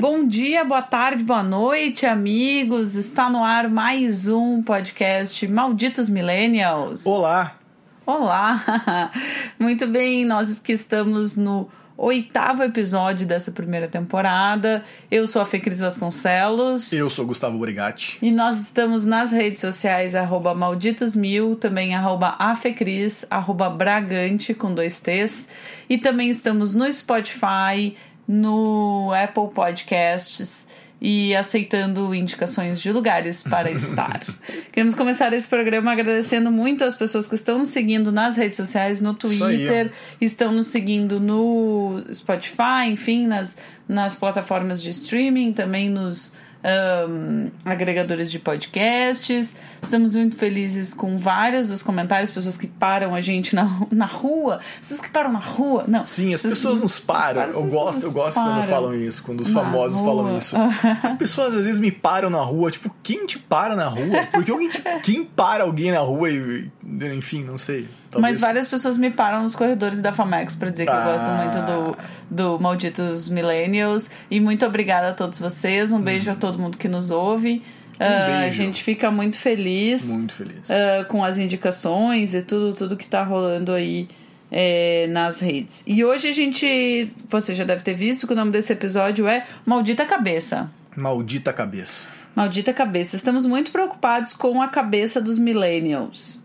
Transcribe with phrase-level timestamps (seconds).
[0.00, 2.96] Bom dia, boa tarde, boa noite, amigos.
[2.96, 7.06] Está no ar mais um podcast Malditos Millennials.
[7.06, 7.56] Olá!
[8.04, 9.10] Olá!
[9.60, 14.82] Muito bem, nós que estamos no oitavo episódio dessa primeira temporada.
[15.08, 16.92] Eu sou a Fê Cris Vasconcelos.
[16.92, 18.18] Eu sou Gustavo Brigatti.
[18.20, 25.00] E nós estamos nas redes sociais, arroba malditosmil, também arroba afecris, arroba bragante, com dois
[25.00, 25.48] T's.
[25.88, 30.66] E também estamos no Spotify, no Apple Podcasts
[31.04, 34.22] e aceitando indicações de lugares para estar.
[34.70, 39.02] Queremos começar esse programa agradecendo muito as pessoas que estão nos seguindo nas redes sociais,
[39.02, 39.90] no Twitter,
[40.20, 43.56] estão nos seguindo no Spotify, enfim, nas,
[43.88, 46.32] nas plataformas de streaming, também nos
[46.64, 49.56] um, agregadores de podcasts.
[49.80, 54.60] Estamos muito felizes com vários dos comentários, pessoas que param a gente na, na rua,
[54.80, 55.84] pessoas que param na rua.
[55.88, 57.42] Não, Sim, as pessoas nos param.
[57.42, 60.06] Eu gosto, eu gosto quando falam isso, quando os famosos rua.
[60.06, 60.56] falam isso.
[61.02, 64.28] As pessoas às vezes me param na rua, tipo, quem te para na rua?
[64.32, 66.70] Porque alguém te, quem para alguém na rua e,
[67.16, 67.88] enfim, não sei.
[68.12, 68.32] Talvez.
[68.32, 70.96] Mas várias pessoas me param nos corredores da Famex para dizer que ah.
[70.96, 71.96] eu gosto muito do,
[72.30, 74.10] do Malditos Millennials.
[74.30, 75.90] E muito obrigada a todos vocês.
[75.90, 77.62] Um beijo a todo mundo que nos ouve.
[77.98, 80.04] Um uh, a gente fica muito feliz.
[80.04, 80.68] Muito feliz.
[80.68, 84.06] Uh, com as indicações e tudo, tudo que tá rolando aí
[84.50, 85.82] é, nas redes.
[85.86, 87.10] E hoje a gente.
[87.30, 90.70] Você já deve ter visto que o nome desse episódio é Maldita Cabeça.
[90.94, 92.10] Maldita Cabeça.
[92.36, 93.16] Maldita Cabeça.
[93.16, 96.42] Estamos muito preocupados com a cabeça dos millennials.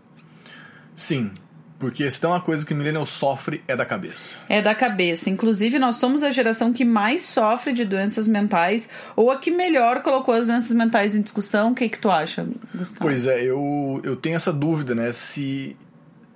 [0.94, 1.30] Sim,
[1.78, 4.36] porque se tem uma coisa que o millennial sofre é da cabeça.
[4.48, 5.30] É da cabeça.
[5.30, 10.02] Inclusive, nós somos a geração que mais sofre de doenças mentais, ou a que melhor
[10.02, 11.70] colocou as doenças mentais em discussão.
[11.70, 13.00] O que, que tu acha, Gustavo?
[13.00, 15.12] Pois é, eu, eu tenho essa dúvida, né?
[15.12, 15.76] Se,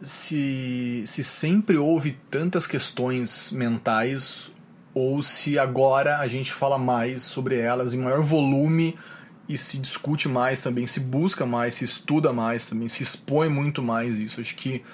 [0.00, 4.48] se, se sempre houve tantas questões mentais,
[4.94, 8.96] ou se agora a gente fala mais sobre elas em maior volume
[9.48, 13.82] e se discute mais também, se busca mais, se estuda mais também, se expõe muito
[13.82, 14.40] mais isso.
[14.40, 14.84] Acho que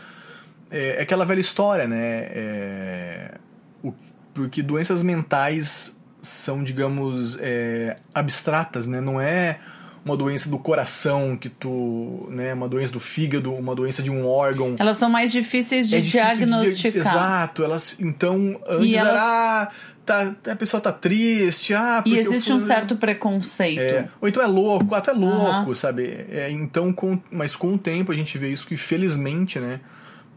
[0.70, 2.28] é, é aquela velha história, né?
[2.30, 3.34] É,
[3.82, 3.92] o,
[4.34, 9.00] porque doenças mentais são, digamos, é, abstratas, né?
[9.00, 9.58] Não é
[10.04, 14.26] uma doença do coração que tu, né, uma doença do fígado, uma doença de um
[14.26, 14.76] órgão.
[14.78, 16.92] Elas são mais difíceis de é diagnosticar.
[16.92, 19.12] De, exato, elas então antes elas...
[19.12, 19.68] era ah,
[20.04, 23.80] tá, a pessoa tá triste, ah, E existe um certo preconceito.
[23.80, 25.74] É, ou então é louco, ah, tu é louco, uhum.
[25.74, 26.26] sabe?
[26.30, 29.80] É, então com, mas com o tempo a gente vê isso que felizmente, né,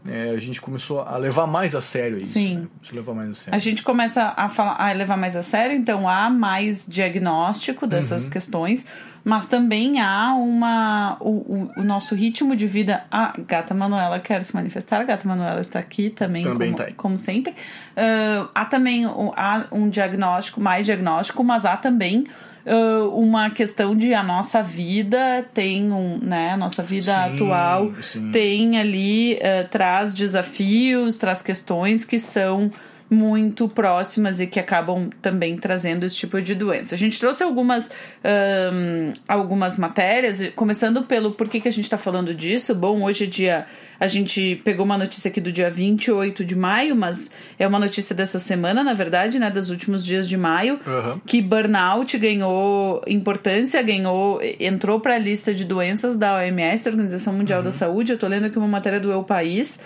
[0.06, 2.32] é, a gente começou a levar mais a sério isso.
[2.32, 2.56] Sim.
[2.56, 2.66] Né?
[2.92, 3.56] levar mais a sério.
[3.56, 8.24] A gente começa a, falar, a levar mais a sério, então há mais diagnóstico dessas
[8.24, 8.30] uhum.
[8.30, 8.86] questões,
[9.24, 11.16] mas também há uma.
[11.20, 13.04] O, o, o, nosso ritmo de vida.
[13.10, 16.92] A gata Manuela quer se manifestar, a gata Manuela está aqui também, também como, tá
[16.96, 17.52] como sempre.
[17.52, 22.26] Uh, há também há um diagnóstico, mais diagnóstico, mas há também
[22.66, 27.92] uh, uma questão de a nossa vida tem um, né, a nossa vida sim, atual
[28.02, 28.30] sim.
[28.30, 32.70] tem ali, uh, traz desafios, traz questões que são
[33.12, 36.94] muito próximas e que acabam também trazendo esse tipo de doença.
[36.94, 37.90] A gente trouxe algumas,
[38.24, 42.74] um, algumas matérias, começando pelo por que, que a gente está falando disso.
[42.74, 43.66] Bom, hoje é dia
[44.00, 48.16] a gente pegou uma notícia aqui do dia 28 de maio, mas é uma notícia
[48.16, 49.48] dessa semana, na verdade, né?
[49.48, 51.20] Dos últimos dias de maio, uhum.
[51.24, 57.60] que burnout ganhou importância, ganhou, entrou para a lista de doenças da OMS, Organização Mundial
[57.60, 57.66] uhum.
[57.66, 58.10] da Saúde.
[58.10, 59.78] Eu tô lendo aqui uma matéria do Eu País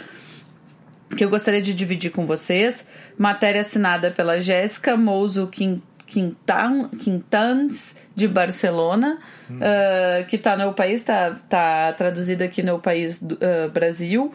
[1.14, 2.86] que eu gostaria de dividir com vocês.
[3.18, 5.48] Matéria assinada pela Jéssica Mouso
[6.06, 9.18] Quintans de Barcelona,
[9.50, 9.58] hum.
[9.58, 14.34] uh, que está no país, está tá traduzida aqui no país do, uh, Brasil.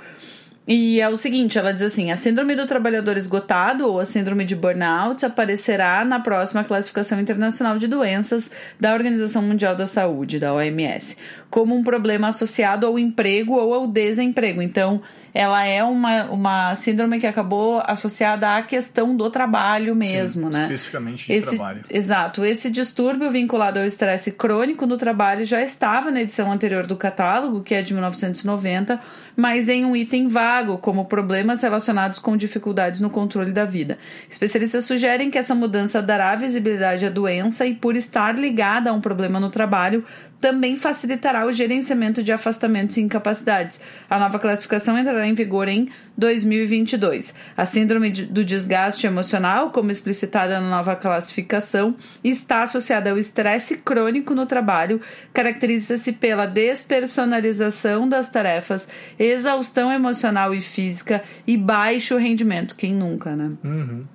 [0.68, 4.46] E é o seguinte, ela diz assim: a síndrome do trabalhador esgotado ou a síndrome
[4.46, 10.53] de burnout aparecerá na próxima classificação internacional de doenças da Organização Mundial da Saúde, da
[10.53, 11.18] OMS,
[11.51, 14.62] como um problema associado ao emprego ou ao desemprego.
[14.62, 15.01] Então,
[15.34, 20.62] ela é uma, uma síndrome que acabou associada à questão do trabalho mesmo, Sim, né?
[20.63, 21.83] Especificamente de esse, trabalho.
[21.89, 22.45] Exato.
[22.45, 27.62] Esse distúrbio vinculado ao estresse crônico no trabalho já estava na edição anterior do catálogo,
[27.62, 29.00] que é de 1990,
[29.36, 33.97] mas em um item vago, como problemas relacionados com dificuldades no controle da vida.
[34.30, 39.01] Especialistas sugerem que essa mudança dará visibilidade à doença e, por estar ligada a um
[39.01, 40.06] problema no trabalho,
[40.42, 43.80] também facilitará o gerenciamento de afastamentos e incapacidades.
[44.10, 47.36] A nova classificação entrará em vigor em 2022.
[47.56, 54.34] A síndrome do desgaste emocional, como explicitada na nova classificação, está associada ao estresse crônico
[54.34, 55.00] no trabalho,
[55.32, 58.90] caracteriza-se pela despersonalização das tarefas,
[59.20, 62.76] exaustão emocional e física e baixo rendimento.
[62.76, 63.52] Quem nunca, né?
[63.64, 64.06] Uhum.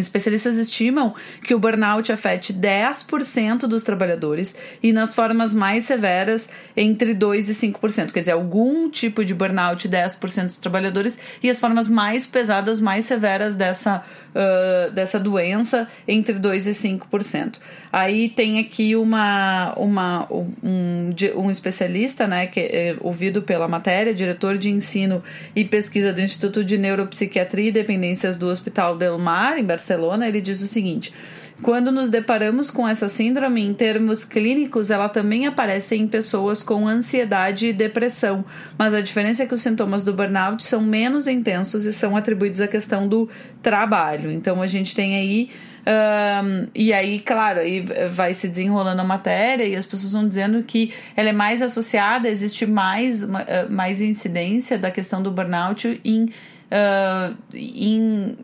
[0.00, 7.14] Especialistas estimam que o burnout afete 10% dos trabalhadores e, nas formas mais severas, entre
[7.14, 8.12] 2% e 5%.
[8.12, 13.04] Quer dizer, algum tipo de burnout, 10% dos trabalhadores, e as formas mais pesadas, mais
[13.04, 14.04] severas dessa,
[14.34, 17.54] uh, dessa doença, entre 2% e 5%.
[17.98, 24.58] Aí tem aqui uma, uma, um, um especialista, né, que é ouvido pela matéria, diretor
[24.58, 29.64] de ensino e pesquisa do Instituto de Neuropsiquiatria e Dependências do Hospital Del Mar, em
[29.64, 31.10] Barcelona, ele diz o seguinte.
[31.62, 36.86] Quando nos deparamos com essa síndrome, em termos clínicos, ela também aparece em pessoas com
[36.86, 38.44] ansiedade e depressão,
[38.76, 42.60] mas a diferença é que os sintomas do burnout são menos intensos e são atribuídos
[42.60, 43.26] à questão do
[43.62, 44.30] trabalho.
[44.30, 45.48] Então a gente tem aí
[45.86, 50.62] um, e aí, claro, aí vai se desenrolando a matéria e as pessoas vão dizendo
[50.64, 53.24] que ela é mais associada, existe mais,
[53.70, 58.36] mais incidência da questão do burnout em, uh, em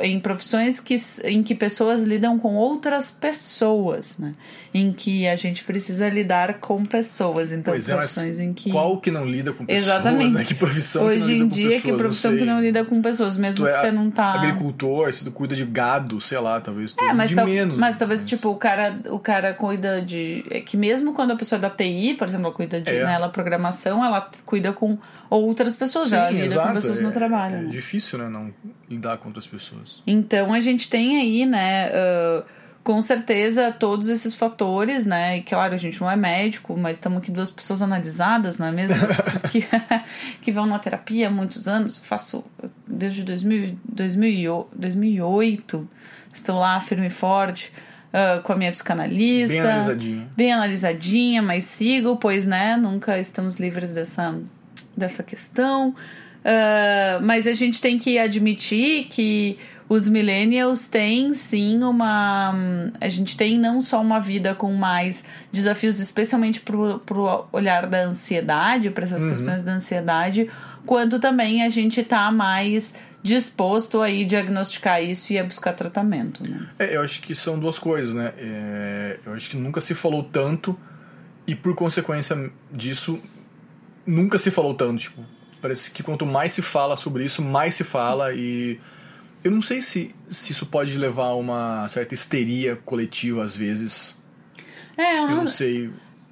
[0.00, 4.34] em profissões que, em que pessoas lidam com outras pessoas, né?
[4.74, 7.50] Em que a gente precisa lidar com pessoas.
[7.50, 8.70] Então, pois profissões é, em que.
[8.70, 9.84] Qual que não lida com pessoas?
[9.84, 10.34] Exatamente.
[10.34, 10.44] Né?
[10.44, 11.82] Que profissão Hoje que não em lida dia, com pessoas?
[11.82, 14.34] que profissão que não lida com pessoas, mesmo que é você não tá.
[14.34, 17.78] Agricultor, se tu cuida de gado, sei lá, talvez tu é, mas de tal, menos.
[17.78, 20.44] Mas talvez, tipo, o cara, o cara cuida de.
[20.50, 23.04] É que mesmo quando a pessoa é da TI, por exemplo, ela cuida de É.
[23.04, 24.98] né, ela programação, ela cuida com
[25.30, 26.68] outras pessoas, Sim, ela lida exato.
[26.68, 27.56] com pessoas é, no trabalho.
[27.56, 27.68] É né?
[27.68, 28.28] difícil, né?
[28.28, 28.52] Não
[28.88, 30.02] lidar com outras pessoas.
[30.06, 32.44] Então a gente tem aí, né, uh,
[32.82, 35.38] com certeza todos esses fatores, né?
[35.38, 38.72] E claro, a gente não é médico, mas estamos aqui duas pessoas analisadas, não é
[38.72, 38.96] mesmo?
[38.96, 39.64] As pessoas que,
[40.42, 42.44] que vão na terapia há muitos anos, faço
[42.86, 45.88] desde 2000, 2000, 2008,
[46.32, 47.72] estou lá firme e forte.
[48.12, 49.54] uh, com a minha psicanalista.
[49.54, 50.30] Bem analisadinho.
[50.36, 54.34] Bem analisadinha, mas sigo, pois, né, nunca estamos livres dessa,
[54.96, 55.90] dessa questão.
[56.40, 59.58] Uh, mas a gente tem que admitir que
[59.90, 62.54] os millennials têm sim uma.
[63.00, 68.04] A gente tem não só uma vida com mais desafios, especialmente pro, pro olhar da
[68.04, 70.48] ansiedade, para essas questões da ansiedade,
[70.86, 76.48] quanto também a gente tá mais disposto aí diagnosticar isso e a buscar tratamento.
[76.48, 76.68] Né?
[76.78, 78.32] É, eu acho que são duas coisas, né?
[78.38, 80.78] É, eu acho que nunca se falou tanto
[81.48, 83.20] e por consequência disso
[84.10, 85.00] nunca se falou tanto.
[85.00, 85.22] Tipo,
[85.62, 88.78] parece que quanto mais se fala sobre isso, mais se fala e
[89.44, 94.18] eu não sei se, se isso pode levar a uma certa histeria coletiva às vezes.
[94.96, 95.90] É, eu Eu não, não sei.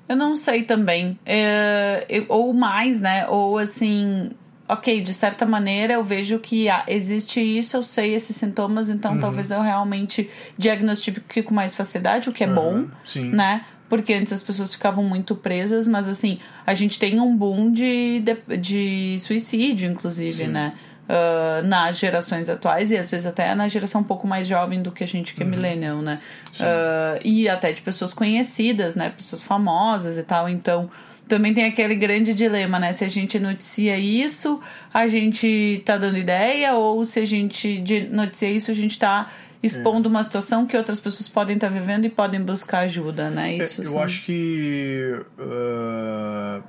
[0.09, 1.19] eu não sei também.
[1.25, 3.27] É, eu- ou mais, né?
[3.29, 4.31] Ou assim,
[4.69, 9.19] ok, de certa maneira eu vejo que ah, existe isso, eu sei esses sintomas, então
[9.19, 10.29] talvez eu realmente
[10.59, 13.31] diagnostique com mais facilidade, o que é bom, Uhum, sim.
[13.31, 13.65] né?
[13.89, 18.21] Porque antes as pessoas ficavam muito presas, mas assim, a gente tem um boom de,
[18.21, 20.49] de, de suicídio, inclusive, Sim.
[20.49, 20.75] né?
[21.11, 24.93] Ah, nas gerações atuais e às vezes até na geração um pouco mais jovem do
[24.93, 26.21] que a gente que é millennial, né?
[26.61, 29.09] Ah, e até de pessoas conhecidas, né?
[29.09, 30.51] Pessoas famosas e tal.
[30.51, 30.91] Então,
[31.27, 32.93] também tem aquele grande dilema, né?
[32.93, 34.61] Se a gente noticia isso,
[34.93, 39.31] a gente tá dando ideia, ou se a gente noticia isso, a gente tá
[39.63, 43.57] expondo uma situação que outras pessoas podem estar vivendo e podem buscar ajuda, né?
[43.57, 43.99] É, Isso eu sim.
[43.99, 46.61] acho que ah,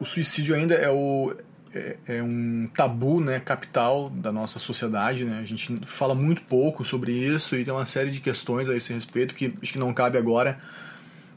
[0.00, 1.34] o suicídio ainda é o
[1.74, 6.84] é, é um tabu né capital da nossa sociedade né a gente fala muito pouco
[6.84, 9.92] sobre isso e tem uma série de questões a esse respeito que acho que não
[9.92, 10.58] cabe agora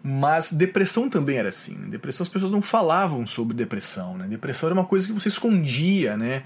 [0.04, 1.88] mas depressão também era assim né?
[1.90, 6.16] depressão as pessoas não falavam sobre depressão né depressão era uma coisa que você escondia
[6.16, 6.44] né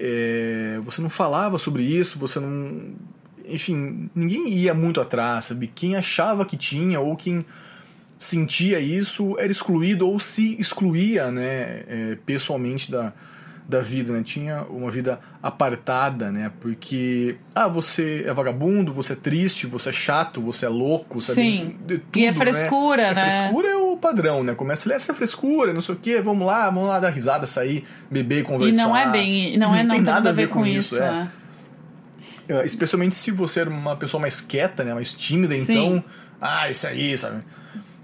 [0.00, 2.94] É, você não falava sobre isso você não
[3.52, 7.44] enfim ninguém ia muito atrás sabe quem achava que tinha ou quem
[8.18, 13.12] sentia isso era excluído ou se excluía né, é, pessoalmente da,
[13.68, 14.22] da vida, né?
[14.24, 16.50] Tinha uma vida apartada, né?
[16.60, 21.40] Porque, ah, você é vagabundo, você é triste, você é chato, você é louco, sabe?
[21.40, 21.76] Sim.
[21.86, 23.14] Tudo, E é frescura, né?
[23.14, 23.26] né?
[23.26, 24.54] É frescura é o padrão, né?
[24.54, 27.46] Começa a ler essa frescura, não sei o quê, vamos lá, vamos lá dar risada,
[27.46, 28.82] sair, beber, E conversar.
[28.82, 31.00] não é bem, não, é não tem nada a ver com isso, é.
[31.00, 31.32] né?
[31.38, 31.41] É,
[32.64, 34.92] Especialmente se você era uma pessoa mais quieta, né?
[34.94, 35.72] Mais tímida, Sim.
[35.72, 36.04] então.
[36.40, 37.42] Ah, isso aí, sabe?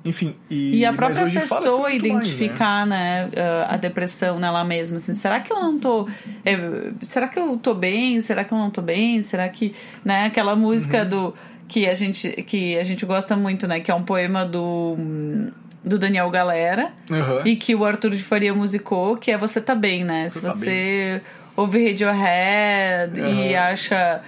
[0.05, 0.35] Enfim.
[0.49, 2.09] E, E a própria pessoa muito mais, né?
[2.09, 3.29] identificar, né,
[3.69, 6.09] a depressão nela mesma, assim, será que eu não tô,
[6.45, 6.57] é,
[7.03, 9.75] será que eu tô bem, será que eu não tô bem, será que,
[10.05, 11.09] né, aquela música Uhum.
[11.09, 11.35] do,
[11.67, 14.97] que a gente, que a gente gosta muito, né, que é um poema do,
[15.85, 17.43] do Daniel Galera Aham.
[17.45, 20.29] e que o Arthur de Faria musicou, que é Você Tá Bem, né?
[20.29, 21.21] Se Tá você
[21.57, 23.73] ouve Radiohead e Aham.
[23.73, 24.21] acha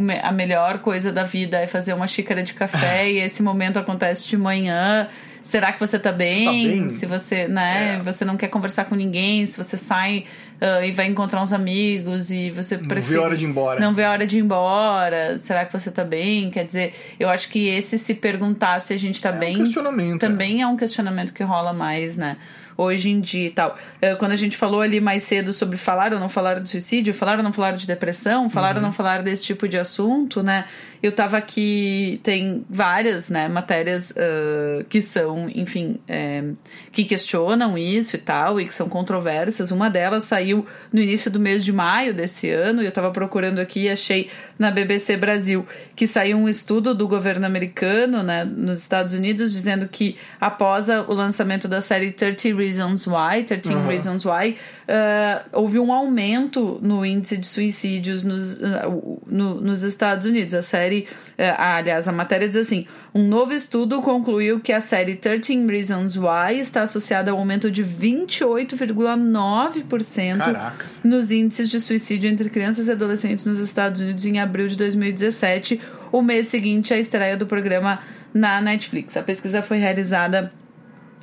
[0.00, 3.78] me- a melhor coisa da vida é fazer uma xícara de café e esse momento
[3.78, 5.08] acontece de manhã.
[5.42, 6.44] Será que você tá bem?
[6.68, 6.88] bem?
[6.90, 8.02] Se você, né, É.
[8.02, 10.24] você não quer conversar com ninguém, se você sai
[10.60, 13.48] ah, e vai encontrar uns amigos e você Não prefere vê a hora de ir
[13.48, 13.80] embora.
[13.80, 15.38] não vê a hora de ir embora.
[15.38, 16.50] Será que você tá bem?
[16.50, 19.56] Quer dizer, eu acho que esse se perguntar se a gente tá É um bem
[19.58, 22.36] questionamento, também é um questionamento que rola mais, né?
[22.80, 23.76] Hoje em dia e tal.
[24.00, 27.12] Eh, Quando a gente falou ali mais cedo sobre falar ou não falar de suicídio,
[27.12, 28.76] falar ou não falar de depressão, falar Uhum.
[28.76, 30.64] ou não falar desse tipo de assunto, né?
[31.02, 36.44] Eu tava aqui, tem várias, né, matérias ah, que são, enfim, eh,
[36.92, 39.70] que questionam isso e tal, e que são controversas.
[39.72, 43.58] Uma delas saiu no início do mês de maio desse ano, e eu tava procurando
[43.60, 45.66] aqui e achei na BBC Brasil
[45.96, 51.12] que saiu um estudo do governo americano, né, nos Estados Unidos, dizendo que após o
[51.14, 53.88] lançamento da série 30 Reasons Why, 13 Uhum.
[53.88, 54.56] Reasons Why,
[54.88, 58.86] ah, houve um aumento no índice de suicídios nos, ah,
[59.26, 60.54] no- nos Estados Unidos.
[60.54, 61.06] A série,
[61.38, 66.16] ah, aliás, a matéria diz assim: um novo estudo concluiu que a série 13 Reasons
[66.16, 70.84] Why está associada ao aumento de 28,9% Caraca.
[71.02, 75.80] nos índices de suicídio entre crianças e adolescentes nos Estados Unidos em abril de 2017,
[76.12, 78.00] o mês seguinte à estreia do programa
[78.32, 79.16] na Netflix.
[79.16, 80.52] A pesquisa foi realizada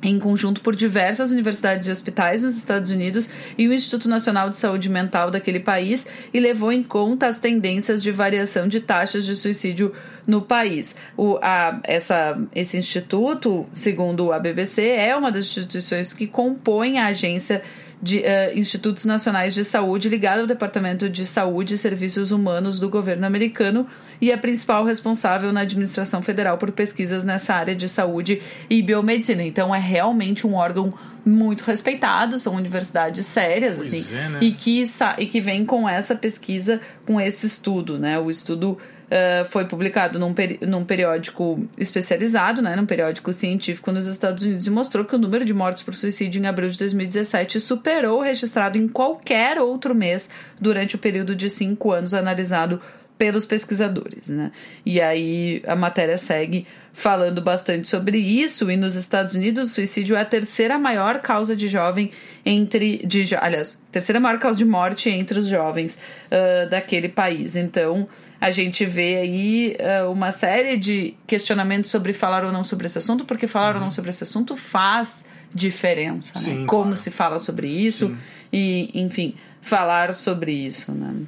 [0.08, 4.56] em conjunto por diversas universidades e hospitais nos Estados Unidos e o Instituto Nacional de
[4.56, 9.34] Saúde Mental daquele país e levou em conta as tendências de variação de taxas de
[9.34, 9.92] suicídio
[10.24, 10.94] no país.
[11.16, 17.06] O, a, essa, esse instituto, segundo a BBC, é uma das instituições que compõem a
[17.06, 17.62] agência
[18.02, 22.88] de eh, Institutos Nacionais de Saúde ligado ao Departamento de Saúde e Serviços Humanos do
[22.88, 23.86] governo americano
[24.20, 29.42] e a principal responsável na administração federal por pesquisas nessa área de saúde e biomedicina.
[29.42, 30.92] Então é realmente um órgão
[31.24, 34.38] muito respeitado, são universidades sérias Pois assim, é, né?
[34.40, 34.84] e que
[35.18, 38.18] e que vem com essa pesquisa, com esse estudo, né?
[38.18, 44.08] O estudo Uh, foi publicado num, peri- num periódico especializado, né, num periódico científico nos
[44.08, 47.60] Estados Unidos, e mostrou que o número de mortes por suicídio em abril de 2017
[47.60, 50.28] superou o registrado em qualquer outro mês
[50.60, 52.80] durante o período de cinco anos analisado
[53.16, 54.28] pelos pesquisadores.
[54.28, 54.50] Né?
[54.84, 60.16] E aí a matéria segue falando bastante sobre isso, e nos Estados Unidos o suicídio
[60.16, 62.10] é a terceira maior causa de jovem
[62.44, 63.06] entre.
[63.06, 65.96] De, aliás, terceira maior causa de morte entre os jovens
[66.26, 67.54] uh, daquele país.
[67.54, 68.08] Então
[68.40, 72.98] a gente vê aí uh, uma série de questionamentos sobre falar ou não sobre esse
[72.98, 75.24] assunto, porque falar ou não sobre esse assunto faz
[75.54, 76.40] diferença, né?
[76.40, 76.96] Sim, Como claro.
[76.96, 78.18] se fala sobre isso Sim.
[78.52, 81.26] e, enfim, falar sobre isso, né?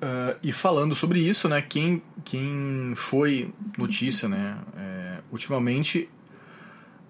[0.00, 6.08] Ah, e falando sobre isso, né, quem, quem foi notícia, né, é, ultimamente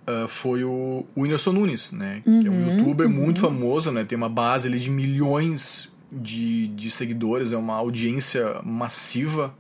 [0.07, 4.29] ah, foi o Whindersson Nunes, né, que é um youtuber muito famoso, né, tem uma
[4.29, 9.55] base ali de milhões de, de seguidores, é uma audiência massiva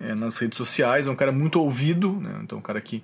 [0.00, 3.02] é, nas redes sociais, é um cara muito ouvido, né, então um cara que,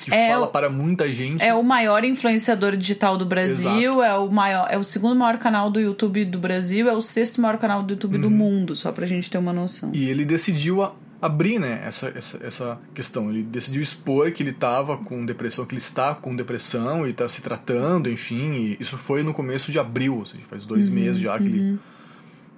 [0.00, 1.42] que É fala o- para muita gente.
[1.42, 5.70] É o maior influenciador digital do Brasil, é o maior, é o segundo maior canal
[5.70, 9.06] do YouTube do Brasil, é o sexto maior canal do YouTube do mundo, só pra
[9.06, 9.90] gente ter uma noção.
[9.94, 13.30] E ele decidiu a- abrir né, essa, essa, essa questão.
[13.30, 17.26] Ele decidiu expor que ele estava com depressão, que ele está com depressão e está
[17.26, 18.52] se tratando, enfim.
[18.52, 21.78] E isso foi no começo de abril, ou seja, faz dois meses já que, ele,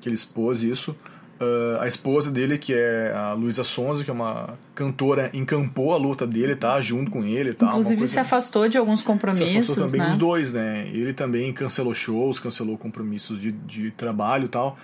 [0.07, 0.95] que ele expôs isso.
[1.41, 5.97] Ah, a esposa dele, que é a Luísa Sonza, que é uma cantora, encampou a
[5.97, 6.81] luta dele, tá?
[6.81, 7.69] Junto com ele e tal.
[7.69, 10.11] uma Inclusive coisa- se afastou de alguns se compromissos, afastou também né?
[10.11, 10.89] os dois, né?
[10.93, 14.79] Ele também cancelou shows, cancelou compromissos de, de trabalho e tal.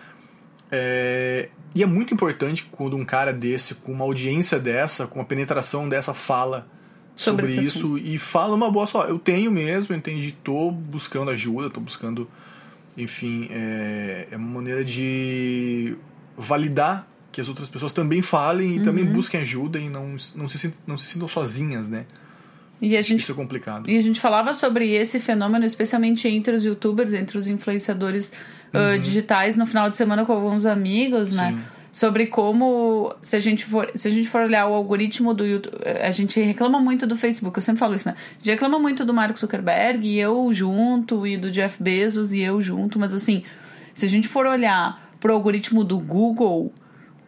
[0.70, 5.24] É, E é muito importante quando um cara desse, com uma audiência dessa, com uma
[5.24, 6.66] penetração dessa, fala
[7.14, 9.04] Sobre sobre, isso e fala uma boa só.
[9.04, 12.28] Eu tenho mesmo, entendi, tô buscando ajuda, tô buscando.
[12.96, 15.96] Enfim, é, é uma maneira de
[16.36, 19.12] validar que as outras pessoas também falem e também Uhum.
[19.14, 22.04] busquem ajuda e não, não, se, não se sintam sozinhas, né?
[22.80, 23.88] E a gente Isso é complicado.
[23.88, 28.32] E a gente falava sobre esse fenômeno, especialmente entre os youtubers, entre os influenciadores
[28.74, 31.56] uh, digitais, no final de semana com alguns amigos, né?
[31.92, 35.76] Sobre como, se a, gente for, se a gente for olhar o algoritmo do YouTube,
[36.02, 38.16] a gente reclama muito do Facebook, eu sempre falo isso, né?
[38.16, 42.40] A gente reclama muito do Mark Zuckerberg e eu junto, e do Jeff Bezos e
[42.40, 43.44] eu junto, mas assim,
[43.92, 46.72] se a gente for olhar pro algoritmo do Google,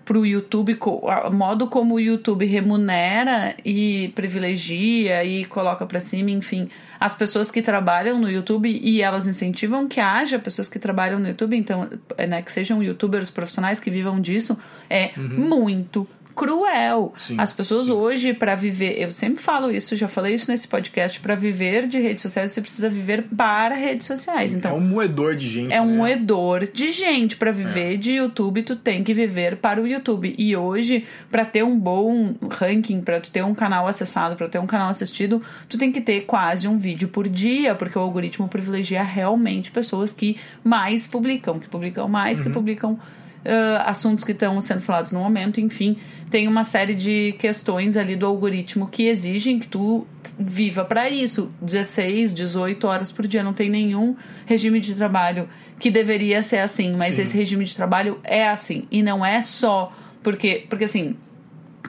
[0.04, 6.68] pro YouTube, o modo como o YouTube remunera e privilegia e coloca pra cima, enfim,
[6.98, 11.28] as pessoas que trabalham no YouTube e elas incentivam que haja pessoas que trabalham no
[11.28, 14.58] YouTube, então, é, né, que sejam youtubers profissionais que vivam disso,
[14.88, 17.12] é muito cruel.
[17.16, 21.20] Sim, As pessoas hoje, para viver, eu sempre falo isso, já falei isso nesse podcast,
[21.20, 24.54] para viver de redes sociais, você precisa viver para redes sociais.
[24.54, 25.72] então, é um moedor de gente.
[25.72, 25.96] é um né?
[25.96, 27.36] moedor de gente.
[27.36, 30.34] Para viver de YouTube, tu tem que viver para o YouTube.
[30.36, 34.58] E hoje, para ter um bom ranking, para tu ter um canal acessado, para ter
[34.58, 38.48] um canal assistido, tu tem que ter quase um vídeo por dia, porque o algoritmo
[38.48, 42.98] privilegia realmente pessoas que mais publicam, que publicam mais, que publicam
[43.44, 45.96] ah, assuntos que estão sendo falados no momento, enfim,
[46.30, 50.06] tem uma série de questões ali do algoritmo que exigem que tu
[50.38, 55.48] viva para isso, 16, 18 horas por dia, não tem nenhum regime de trabalho
[55.78, 57.22] que deveria ser assim, mas Sim.
[57.22, 61.16] esse regime de trabalho é assim e não é só porque porque assim,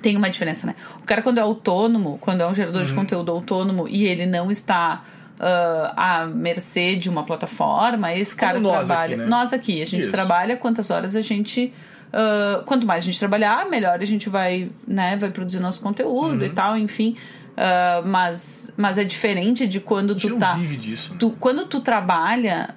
[0.01, 0.75] tem uma diferença, né?
[1.01, 2.88] O cara, quando é autônomo, quando é um gerador Uhum.
[2.88, 5.03] de conteúdo autônomo e ele não está
[5.39, 9.15] ah, à mercê de uma plataforma, esse cara nós trabalha.
[9.15, 9.25] aqui, né?
[9.27, 10.12] Nós aqui, a gente Isso.
[10.12, 11.74] trabalha quantas horas a gente.
[12.13, 16.42] ah, quanto mais a gente trabalhar, melhor a gente vai, né, vai produzir nosso conteúdo
[16.42, 16.46] Uhum.
[16.46, 17.15] e tal, enfim.
[17.58, 21.12] Ah, mas, mas é diferente de quando A gente tu não tá vive disso.
[21.13, 21.18] né?
[21.20, 22.75] tu, quando tu trabalha,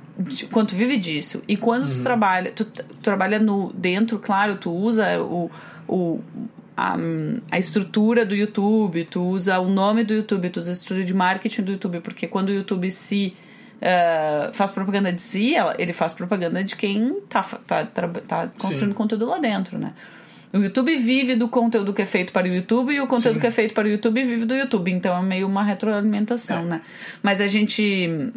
[0.53, 1.95] quando tu vive disso, e quando Uhum.
[1.95, 5.51] tu trabalha, tu, tu trabalha no dentro, claro, tu usa o,
[5.89, 6.21] o
[6.79, 6.97] a,
[7.51, 11.13] a estrutura do YouTube, tu usa o nome do YouTube, tu usa a estrutura de
[11.13, 13.35] marketing do YouTube, porque quando o YouTube se
[13.81, 18.97] eh, faz propaganda de si, ele faz propaganda de quem tá, tá, tá construindo Sim.
[18.97, 19.93] conteúdo lá dentro, né?
[20.53, 23.41] O YouTube vive do conteúdo que é feito para o YouTube e o conteúdo Sim.
[23.41, 24.93] que é feito para o YouTube vive do YouTube.
[24.93, 26.65] Então é meio uma retroalimentação, É.
[26.65, 26.83] né?
[27.23, 28.33] Mas a gente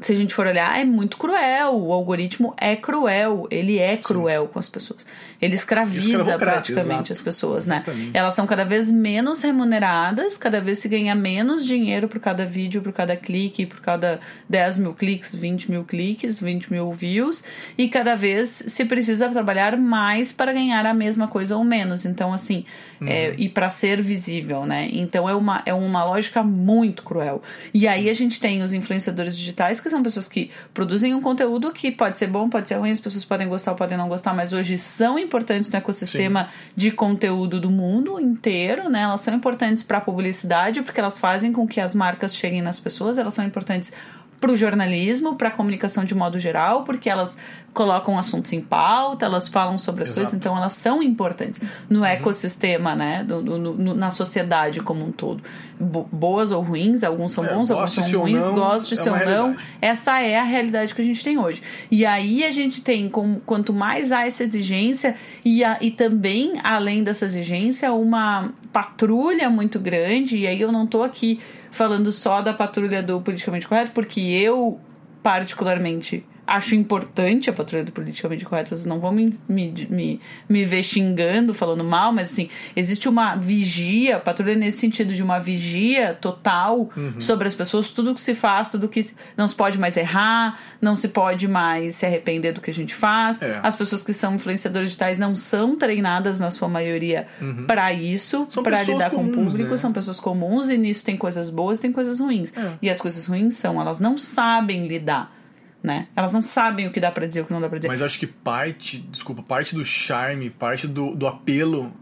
[0.00, 1.74] se a gente for olhar, é muito cruel.
[1.74, 3.46] O algoritmo é cruel.
[3.50, 5.06] Ele é cruel com as pessoas.
[5.40, 7.12] Ele escraviza praticamente exato.
[7.12, 8.06] as pessoas, Exatamente.
[8.06, 8.10] né?
[8.14, 12.80] Elas são cada vez menos remuneradas, cada vez se ganha menos dinheiro por cada vídeo,
[12.82, 17.44] por cada clique, por cada 10 mil cliques, 20 mil cliques, 20 mil views,
[17.76, 22.04] e cada vez se precisa trabalhar mais para ganhar a mesma coisa ou menos.
[22.04, 22.64] Então, assim,
[23.04, 24.88] é, e para ser visível, né?
[24.92, 27.42] Então é uma, é uma lógica muito cruel.
[27.74, 31.72] E aí a gente tem os influenciadores digitais, que são pessoas que produzem um conteúdo
[31.72, 34.34] que pode ser bom, pode ser ruim, as pessoas podem gostar ou podem não gostar,
[34.34, 39.02] mas hoje são importantes no ecossistema de conteúdo do mundo inteiro, né?
[39.02, 42.80] Elas são importantes para a publicidade, porque elas fazem com que as marcas cheguem nas
[42.80, 43.92] pessoas, elas são importantes
[44.40, 47.38] para o jornalismo, para a comunicação de modo geral, porque elas
[47.72, 50.20] colocam assuntos em pauta, elas falam sobre as Exato.
[50.20, 53.22] coisas, então elas são importantes no ecossistema, né?
[53.24, 55.42] Do- no- no- na sociedade como um todo.
[55.78, 59.10] Bo- boas ou ruins, alguns são É, bons, alguns são ou ruins, não, goste-se é
[59.10, 59.32] ou uma não.
[59.32, 59.64] realidade.
[59.80, 61.62] Essa é a realidade que a gente tem hoje.
[61.90, 66.54] E aí a gente tem, com, quanto mais há essa exigência, e, a- e também,
[66.64, 71.40] além dessa exigência, uma patrulha muito grande, e aí eu não tô aqui
[71.76, 74.80] falando só da patrulha do politicamente correto, porque eu,
[75.22, 80.64] particularmente, acho importante a patrulha do politicamente correto, vocês não vão me, me, me, me
[80.64, 86.14] ver xingando, falando mal, mas assim, existe uma vigia, patrulha nesse sentido de uma vigia
[86.14, 89.04] total sobre as pessoas, tudo que se faz, tudo que
[89.36, 92.94] não se pode mais errar, não se pode mais se arrepender do que a gente
[92.94, 93.40] faz.
[93.42, 93.60] É.
[93.62, 97.26] As pessoas que são influenciadores digitais não são treinadas na sua maioria
[97.66, 99.76] para isso, para lidar com o comuns, público, né?
[99.76, 102.52] são pessoas comuns e nisso tem coisas boas, tem coisas ruins.
[102.56, 102.72] É.
[102.82, 105.34] E as coisas ruins são, elas não sabem lidar,
[105.82, 106.08] né?
[106.16, 107.88] Elas não sabem o que dá pra dizer o que não dá pra dizer.
[107.88, 111.92] Mas acho que parte, desculpa, parte do charme, parte do, do apelo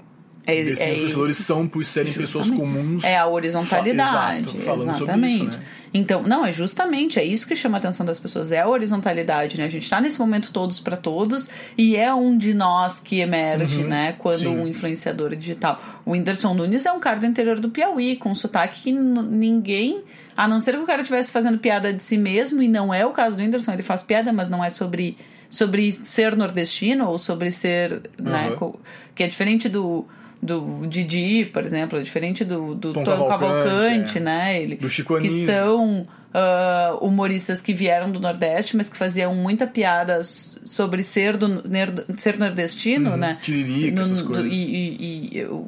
[0.46, 1.46] É- desses é influenciadores isso.
[1.46, 2.74] são por serem pessoas Justamente.
[2.76, 3.04] comuns.
[3.04, 4.44] É a horizontalidade.
[4.48, 5.36] Fa- exato, falando sobre exatamente.
[5.36, 5.64] isso, né?
[5.96, 9.56] Então, não, é justamente, é isso que chama a atenção das pessoas, é a horizontalidade,
[9.56, 9.64] né?
[9.64, 13.84] A gente tá nesse momento todos para todos e é um de nós que emerge,
[13.84, 14.16] né?
[14.18, 14.54] Quando Uhum.
[14.56, 14.60] sim.
[14.62, 15.80] um influenciador digital.
[16.04, 20.02] O Whindersson Nunes é um cara do interior do Piauí, com um sotaque que ninguém.
[20.36, 23.06] A não ser que o cara estivesse fazendo piada de si mesmo, e não é
[23.06, 25.16] o caso do Whindersson, ele faz piada, mas não é sobre,
[25.48, 28.02] sobre ser nordestino ou sobre ser.
[28.20, 28.56] Né, Uhum.
[28.56, 28.80] co-
[29.14, 30.04] que é diferente do.
[30.44, 34.20] Do Didi, por exemplo, diferente do, do Tom Tom Cavalcante, é.
[34.20, 34.62] né?
[34.62, 39.66] Ele, Do Chico que são ah, humoristas que vieram do Nordeste, mas que faziam muita
[39.66, 43.38] piada sobre ser, do, ner- ser nordestino, né?
[43.40, 44.52] tiririca, essas do- coisas.
[44.52, 45.66] E, e- e o,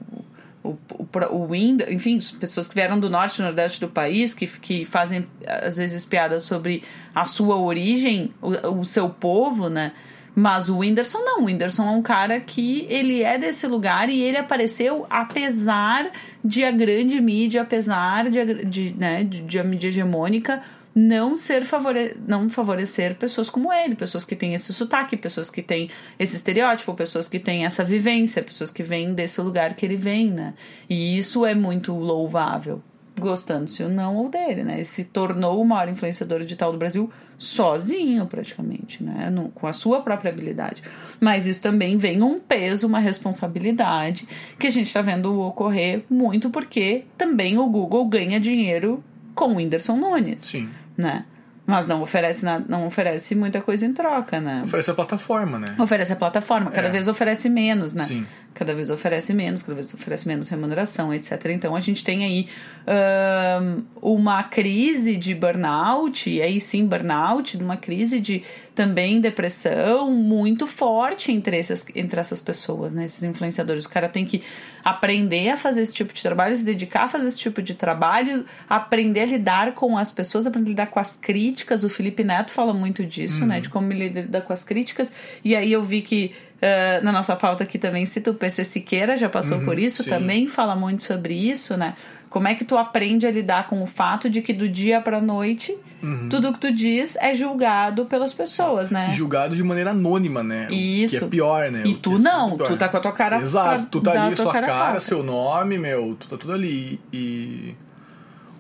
[0.63, 4.47] o, o, o Wind, enfim, pessoas que vieram do norte e nordeste do país, que,
[4.47, 6.83] que fazem às vezes piadas sobre
[7.15, 9.93] a sua origem, o, o seu povo, né?
[10.39, 14.21] Mas o Whindersson não, o Whindersson é um cara que ele é desse lugar e
[14.21, 16.11] ele apareceu apesar
[16.45, 20.63] de a grande mídia, apesar de, a de, né, de, de a mídia hegemônica
[20.95, 25.63] não ser favore não favorecer pessoas como ele, pessoas que têm esse sotaque, pessoas que
[25.63, 29.97] têm esse estereótipo, pessoas que têm essa vivência, pessoas que vêm desse lugar que ele
[29.97, 30.53] vem, né?
[30.89, 32.83] E isso é muito louvável,
[33.19, 34.75] gostando-se ou não ou dele, né?
[34.75, 39.31] Ele se tornou o maior influenciador digital do Brasil sozinho praticamente, né?
[39.31, 40.83] No, com a sua própria habilidade.
[41.21, 44.27] Mas isso também vem um peso, uma responsabilidade
[44.59, 49.03] que a gente está vendo ocorrer muito porque também o Google ganha dinheiro
[49.35, 50.43] com o Whindersson Nunes.
[50.43, 50.69] Sim.
[50.97, 51.25] Né?
[51.67, 54.63] Mas não oferece nada, não oferece muita coisa em troca, né?
[54.65, 55.75] Oferece a plataforma, né?
[55.79, 56.91] Oferece a plataforma, cada É.
[56.93, 58.05] vez oferece menos, né?
[58.05, 58.25] Sim.
[58.59, 61.33] Cada vez oferece menos, cada vez oferece menos remuneração, etc.
[61.51, 62.49] Então a gente tem aí
[62.87, 68.43] ahn, uma crise de burnout, e aí sim burnout, uma crise de
[68.75, 73.05] também depressão muito forte entre, essas, entre essas pessoas, né?
[73.07, 73.85] Esses influenciadores.
[73.85, 74.43] O cara tem que
[74.85, 78.45] aprender a fazer esse tipo de trabalho, se dedicar a fazer esse tipo de trabalho,
[78.69, 81.85] aprender a lidar com as pessoas, aprender a lidar com as críticas.
[81.85, 83.47] O Felipe Neto fala muito disso, Uhum.
[83.49, 83.61] né?
[83.61, 85.13] De como ele lida com as críticas.
[85.45, 89.17] E aí eu vi que ah, na nossa pauta aqui também cita o PC Siqueira,
[89.17, 90.11] já passou por isso, Uhum, sim.
[90.11, 91.95] também fala muito sobre isso, né?
[92.29, 95.21] Como é que tu aprende a lidar com o fato de que do dia pra
[95.21, 96.29] noite Uhum.
[96.29, 99.11] tudo que tu diz é julgado pelas pessoas, né?
[99.15, 100.67] Julgado de maneira anônima, né?
[100.71, 101.19] O Isso.
[101.19, 101.85] Que é pior, né?
[101.87, 102.67] E O tu é não, pior.
[102.69, 105.23] tu tá com a tua cara Exato, pra tu tá ali, sua cara cara, seu
[105.23, 107.01] nome, meu, tu tá tudo ali.
[107.13, 107.75] E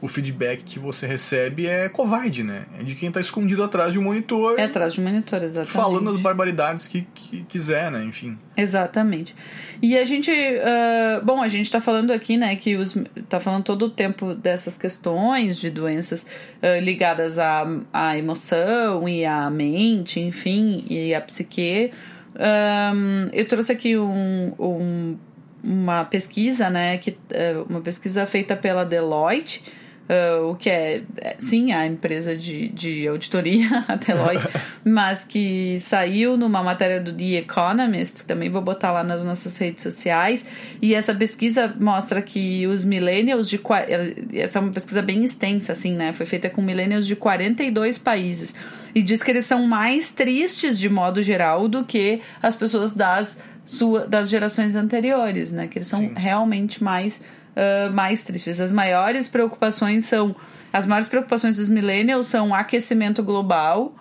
[0.06, 2.64] o feedback que você recebe é covarde, né?
[2.78, 5.72] É de quem tá escondido atrás de um monitor É atrás de monitor, exatamente.
[5.72, 8.02] falando as barbaridades que, que quiser, né?
[8.04, 8.38] Enfim.
[8.56, 9.34] Exatamente.
[9.82, 12.96] E a gente, ah, bom, a gente tá falando aqui, né, que os,
[13.28, 16.26] tá falando todo o tempo dessas questões de doenças
[16.62, 21.90] ah, ligadas à, à emoção e à mente, enfim, e à psique.
[22.38, 25.16] Ahn, eu trouxe aqui um, um-
[25.64, 29.64] uma pesquisa, né, que, ah, uma pesquisa feita pela Deloitte,
[30.08, 34.46] ah, o que é, é, sim, a empresa de, de auditoria, a Deloitte,
[34.84, 39.56] mas que saiu numa matéria do The Economist, que também vou botar lá nas nossas
[39.58, 40.46] redes sociais,
[40.80, 43.58] e essa pesquisa mostra que os millennials de...
[43.58, 43.86] qua-
[44.32, 46.12] Essa é uma pesquisa bem extensa, assim, né?
[46.12, 48.54] Foi feita com millennials de 42 países.
[48.94, 53.38] E diz que eles são mais tristes, de modo geral, do que as pessoas das,
[53.64, 55.66] sua, das gerações anteriores, né?
[55.66, 56.12] Que eles são Sim.
[56.16, 57.20] realmente mais
[57.56, 58.60] ah, mais tristes.
[58.60, 60.36] As maiores preocupações são.
[60.72, 63.94] As maiores preocupações dos millennials são aquecimento global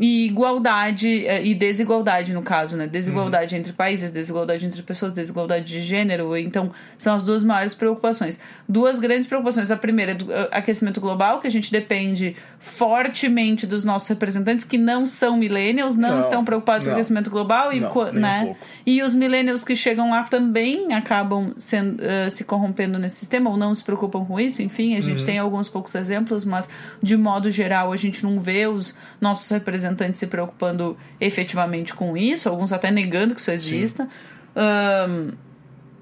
[0.00, 2.86] e igualdade eh, e desigualdade no caso, né?
[2.86, 6.34] Desigualdade entre países, desigualdade entre pessoas, desigualdade de gênero.
[6.38, 8.40] Então, são as duas maiores preocupações.
[8.66, 9.70] Duas grandes preocupações.
[9.70, 14.64] A primeira é do eh, aquecimento global, que a gente depende fortemente dos nossos representantes
[14.64, 16.98] que não são millennials, não, Não, estão preocupados com o não.
[16.98, 18.44] aquecimento global e Não, um né?
[18.46, 18.60] pouco.
[18.86, 23.56] E os millennials que chegam lá também acabam sendo, eh, se corrompendo nesse sistema ou
[23.58, 24.62] não se preocupam com isso.
[24.62, 26.70] Enfim, a gente tem alguns poucos exemplos, mas
[27.02, 32.48] de modo geral a gente não vê os nossos representantes se preocupando efetivamente com isso,
[32.48, 34.08] alguns até negando que isso exista.
[34.54, 35.32] Ahn,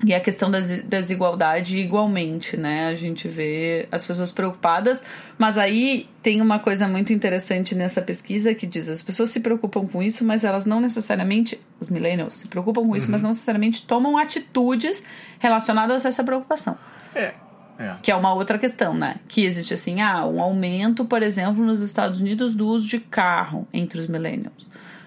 [0.05, 2.87] e a questão da desi- desigualdade igualmente, né?
[2.87, 5.03] A gente vê as pessoas preocupadas,
[5.37, 9.87] mas aí tem uma coisa muito interessante nessa pesquisa que diz: as pessoas se preocupam
[9.88, 13.87] com isso, mas elas não necessariamente, os millennials se preocupam com isso, mas não necessariamente
[13.88, 15.03] tomam atitudes
[15.40, 16.79] relacionadas a essa preocupação.
[17.12, 17.35] É.
[17.79, 17.95] É.
[18.03, 19.17] Que é uma outra questão, né?
[19.29, 23.69] Que existe assim, ah, um aumento, por exemplo, nos Estados Unidos do uso de carro
[23.73, 24.67] entre os millennials.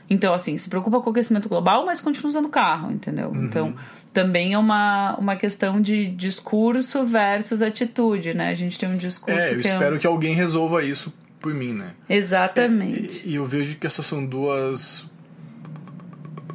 [0.10, 3.30] Então, assim, se preocupa com o aquecimento global, mas continua usando carro, entendeu?
[3.30, 3.46] Uhum.
[3.46, 3.76] Então,
[4.14, 8.50] também é uma, uma questão de discurso versus atitude, né?
[8.50, 11.74] A gente tem um discurso É, eu que espero que alguém resolva isso por mim,
[11.74, 11.94] né?
[12.10, 12.18] é...
[12.18, 13.26] Exatamente.
[13.26, 15.06] E, e eu vejo que essas são duas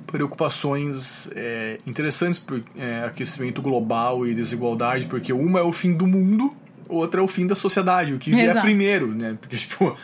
[0.06, 6.06] preocupações é, interessantes por é, aquecimento global e desigualdade, porque uma é o fim do
[6.06, 6.54] mundo,
[6.88, 8.60] outra é o fim da sociedade, o que Exato.
[8.60, 9.36] primeiro, né?
[9.40, 9.96] Porque, tipo,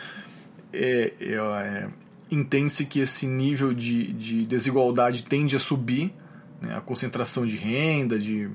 [0.71, 1.87] é, é, é,
[2.29, 6.13] entende-se que esse nível de, de desigualdade tende a subir,
[6.61, 6.75] né?
[6.75, 8.49] a concentração de renda, de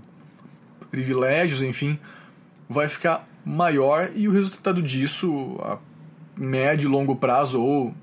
[0.90, 1.98] privilégios, enfim,
[2.68, 5.78] vai ficar maior e o resultado disso, a
[6.36, 7.94] médio e longo prazo ou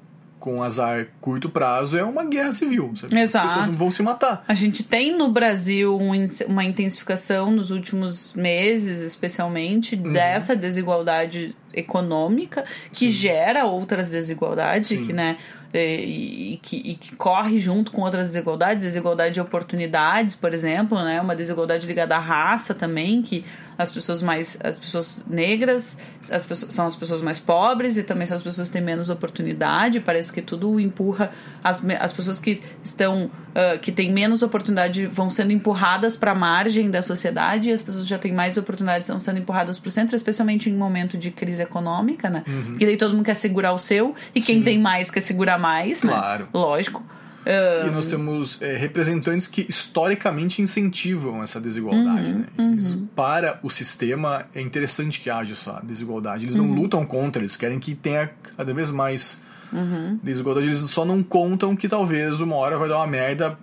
[0.46, 2.94] com azar curto prazo, é uma guerra civil.
[2.96, 3.20] Sabe?
[3.20, 3.48] Exato.
[3.48, 4.46] As pessoas vão se matar.
[4.48, 6.12] A gente tem no Brasil um
[6.48, 10.12] uma intensificação nos últimos meses, especialmente, Uhum.
[10.14, 15.06] dessa desigualdade econômica que gera outras desigualdades Sim.
[15.06, 15.38] que, né,
[15.74, 20.98] e, e que, e que corre junto com outras desigualdades, desigualdade de oportunidades, por exemplo,
[21.04, 23.44] né, uma desigualdade ligada à raça também, que
[23.78, 25.98] as pessoas mais as pessoas negras
[26.32, 29.10] as pessoas, são as pessoas mais pobres e também são as pessoas que têm menos
[29.10, 30.00] oportunidade.
[30.00, 31.32] Parece que tudo empurra
[31.64, 36.36] as, as pessoas que estão ah, que têm menos oportunidade vão sendo empurradas para a
[36.36, 39.88] margem da sociedade e as pessoas que já têm mais oportunidades estão sendo empurradas para
[39.88, 43.74] o centro especialmente em momento de crise econômica né porque daí todo mundo quer segurar
[43.74, 44.62] o seu e quem Uhum.
[44.62, 44.66] Sim.
[44.66, 46.44] tem mais quer segurar mais Claro.
[46.46, 47.04] né lógico
[47.48, 52.32] Ah, E nós temos é, representantes que historicamente incentivam essa desigualdade.
[52.32, 52.72] Uhum, né?
[52.72, 56.46] Eles, para o sistema, é interessante que haja essa desigualdade.
[56.46, 56.66] Eles Uhum.
[56.70, 59.40] não lutam contra, eles querem que tenha cada vez mais
[59.72, 60.18] Uhum.
[60.24, 63.56] Desigualdade, eles só não contam que talvez uma hora vai dar uma merda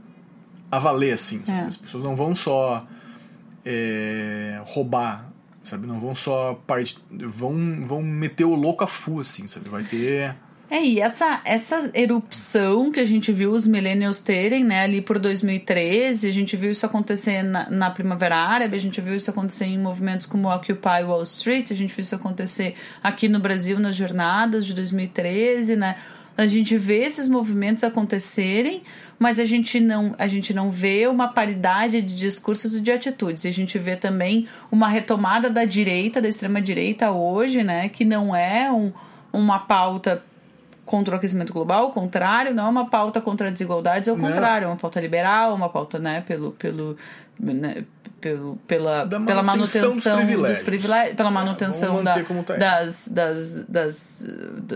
[0.70, 1.42] a valer, assim.
[1.48, 1.62] É.
[1.62, 2.86] As pessoas não vão só
[3.64, 5.26] é, roubar,
[5.62, 5.86] sabe?
[5.86, 6.96] Não vão só part...
[7.10, 9.68] vão, vão meter o louco a full, assim, sabe?
[9.68, 10.34] Vai ter...
[10.72, 15.18] É, e essa, essa erupção que a gente viu os millennials terem, né, ali por
[15.18, 19.66] 2013, a gente viu isso acontecer na, na Primavera Árabe, a gente viu isso acontecer
[19.66, 23.94] em movimentos como Occupy Wall Street, a gente viu isso acontecer aqui no Brasil nas
[23.94, 25.96] jornadas de 2013, né?
[26.36, 28.82] A gente vê esses movimentos acontecerem,
[29.18, 33.44] mas a gente não, a gente não vê uma paridade de discursos e de atitudes.
[33.44, 38.04] E a gente vê também uma retomada da direita, da extrema direita hoje, né, que
[38.04, 38.92] não é um,
[39.32, 40.22] uma pauta
[40.84, 44.28] contra o aquecimento global, ao contrário, não é uma pauta contra desigualdades, ao Não.
[44.28, 46.96] contrário, é uma pauta liberal, uma pauta, né, pelo, pelo,
[47.38, 47.84] né,
[48.20, 50.58] pelo pela, Da pela manutenção dos manutenção privilégios.
[50.58, 54.26] dos privilégios, pela manutenção da, tá das, das, das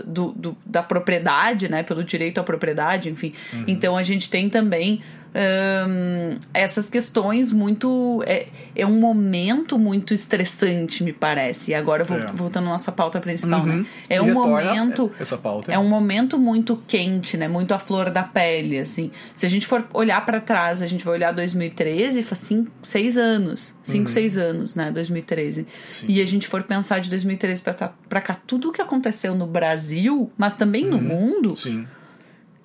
[0.05, 3.33] do, do- da propriedade, né, pelo direito à propriedade, enfim.
[3.53, 3.63] Uhum.
[3.67, 5.01] Então a gente tem também
[5.35, 11.71] hum, essas questões muito é, é um momento muito estressante, me parece.
[11.71, 12.31] E agora É.
[12.33, 13.65] voltando à nossa pauta principal, Uhum.
[13.79, 13.85] né?
[14.09, 15.71] É Que um momento essa pauta.
[15.71, 17.47] é um momento muito quente, né?
[17.47, 19.11] Muito à flor da pele, assim.
[19.35, 23.17] Se a gente for olhar pra trás, a gente vai olhar 2013, faz cinco, seis
[23.17, 23.75] anos.
[23.83, 24.91] Cinco, seis anos, né?
[24.91, 25.61] 2013.
[25.61, 25.67] Uhum.
[25.89, 26.05] Sim.
[26.09, 29.35] E a gente for pensar de 2013 pra, cá- pra cá, tudo o que aconteceu
[29.35, 31.87] no Brasil, mas também no mundo, Sim.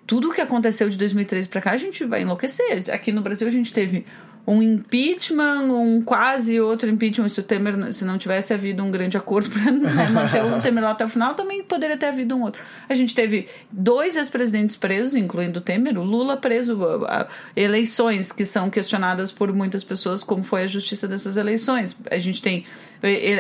[0.07, 2.85] Tudo o que aconteceu de 2013 pra cá, a gente vai enlouquecer.
[2.91, 4.05] Aqui no Brasil a gente teve
[4.47, 7.29] um impeachment, um quase outro impeachment.
[7.29, 10.91] Se o Temer, se não tivesse havido um grande acordo para manter o Temer lá
[10.91, 12.63] até o final, também poderia ter havido um outro.
[12.89, 16.79] A gente teve dois ex-presidentes presos, incluindo o Temer, o Lula preso,
[17.55, 21.97] eleições que são questionadas por muitas pessoas como foi a justiça dessas eleições.
[22.11, 22.65] A gente tem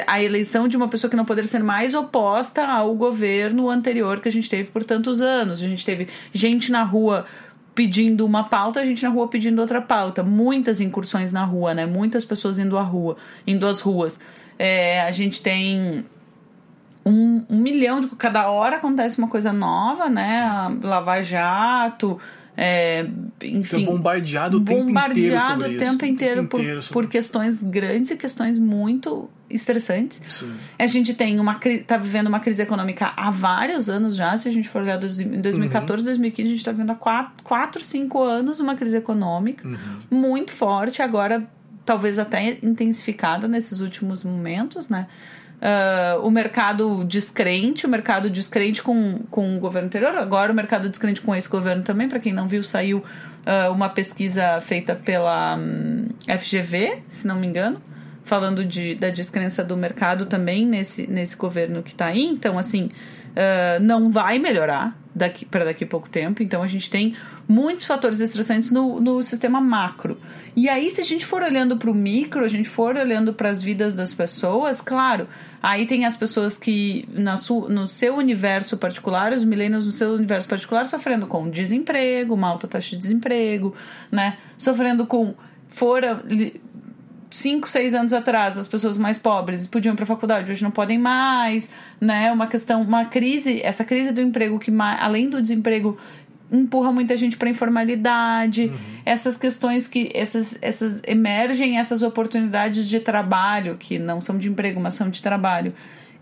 [0.06, 4.28] a eleição de uma pessoa que não poderia ser mais oposta ao governo anterior que
[4.28, 5.62] a gente teve por tantos anos.
[5.62, 7.26] A gente teve gente na rua
[7.74, 10.22] pedindo uma pauta, a gente na rua pedindo outra pauta.
[10.22, 11.87] Muitas incursões na rua, né?
[11.87, 14.20] Muitas pessoas indo à rua, indo às ruas.
[14.58, 16.04] É, a gente tem
[17.04, 18.08] um, um milhão de.
[18.08, 20.42] Cada hora acontece uma coisa nova, né?
[20.82, 22.18] Lava Jato,
[22.56, 23.06] é,
[23.42, 23.82] enfim.
[23.82, 28.10] Então, bombardeado o tempo inteiro bombardeado sobre o tempo inteiro por, inteiro por questões grandes
[28.10, 30.22] e questões muito estressantes.
[30.28, 30.52] Sim.
[30.78, 34.36] A gente tem uma cri- tá vivendo uma crise econômica há vários anos já.
[34.36, 36.94] Se a gente for olhar dos- em 2014, 2015, a gente está vendo há
[37.42, 39.66] 4, 5 anos uma crise econômica
[40.10, 41.46] muito forte, agora
[41.84, 45.06] talvez até intensificada nesses últimos momentos, né?
[45.64, 50.88] Ah, o mercado descrente, o mercado descrente com, com o governo anterior, agora o mercado
[50.88, 53.05] descrente com esse governo também, para quem não viu, saiu
[53.46, 57.81] ah, uma pesquisa feita pela hum, FGV, se não me engano,
[58.25, 62.25] falando de, da descrença do mercado também nesse, nesse governo que está aí.
[62.25, 62.90] Então, assim,
[63.36, 66.42] ah, não vai melhorar daqui para daqui a pouco tempo.
[66.42, 67.14] Então, a gente tem
[67.46, 70.16] muitos fatores estressantes no, no sistema macro.
[70.56, 73.50] E aí, se a gente for olhando para o micro, a gente for olhando para
[73.50, 75.28] as vidas das pessoas, claro,
[75.62, 80.14] aí tem as pessoas que na su, no seu universo particular, os milênios no seu
[80.14, 83.74] universo particular, sofrendo com desemprego, uma alta taxa de desemprego,
[84.10, 84.38] né?
[84.56, 85.34] Sofrendo com
[85.68, 86.22] fora
[87.32, 90.70] cinco, seis anos atrás, as pessoas mais pobres podiam ir para a faculdade, hoje não
[90.70, 92.30] podem mais, né?
[92.30, 95.96] Uma questão, uma crise, essa crise do emprego que, além do desemprego,
[96.52, 98.70] empurra muita gente para informalidade,
[99.06, 104.78] essas questões que essas, essas emergem essas oportunidades de trabalho que não são de emprego,
[104.78, 105.72] mas são de trabalho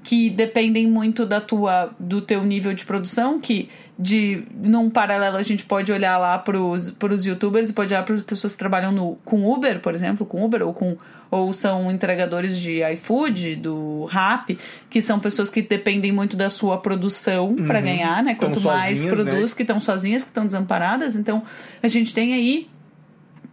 [0.03, 3.69] que dependem muito da tua do teu nível de produção que
[4.01, 8.15] de num paralelo a gente pode olhar lá para os youtubers e pode olhar para
[8.15, 10.97] as pessoas que trabalham no, com Uber por exemplo com Uber ou com
[11.31, 14.59] ou são entregadores de iFood do Rap
[14.89, 18.35] que são pessoas que dependem muito da sua produção para ganhar né?
[18.35, 19.25] Quanto mais sozinhas, né?
[19.25, 21.17] produz que estão sozinhas que estão desamparadas.
[21.17, 21.43] Então
[21.83, 22.69] a gente tem aí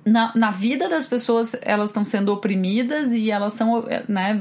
[0.07, 4.39] na, na vida das pessoas elas estão sendo oprimidas e elas são né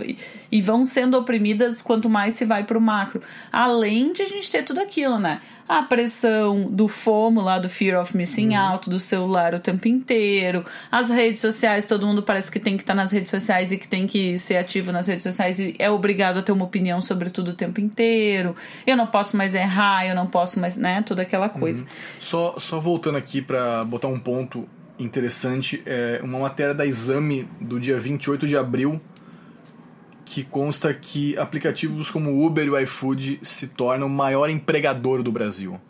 [0.51, 3.21] e- vão sendo oprimidas quanto mais se vai pro macro.
[3.53, 5.41] Além de a gente ter tudo aquilo né?
[5.69, 10.65] A pressão do FOMO lá do Fear of Missing Out do celular o tempo inteiro.
[10.91, 13.89] As redes sociais todo mundo parece que tem que estar nas redes sociais e que
[13.89, 17.31] tem que ser ativo nas redes sociais e é obrigado a ter uma opinião sobre
[17.31, 18.55] tudo o tempo inteiro.
[18.87, 21.85] Eu não posso mais errar eu não posso mais né toda aquela coisa.
[22.21, 24.69] Só, só voltando aqui para botar um ponto
[24.99, 29.01] interessante, é uma matéria da Exame do dia 28 de abril
[30.25, 35.31] que consta que aplicativos como Uber e o iFood se tornam o maior empregador do
[35.31, 35.81] Brasil.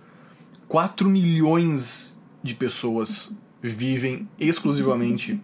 [0.68, 5.40] 4 milhões de pessoas vivem exclusivamente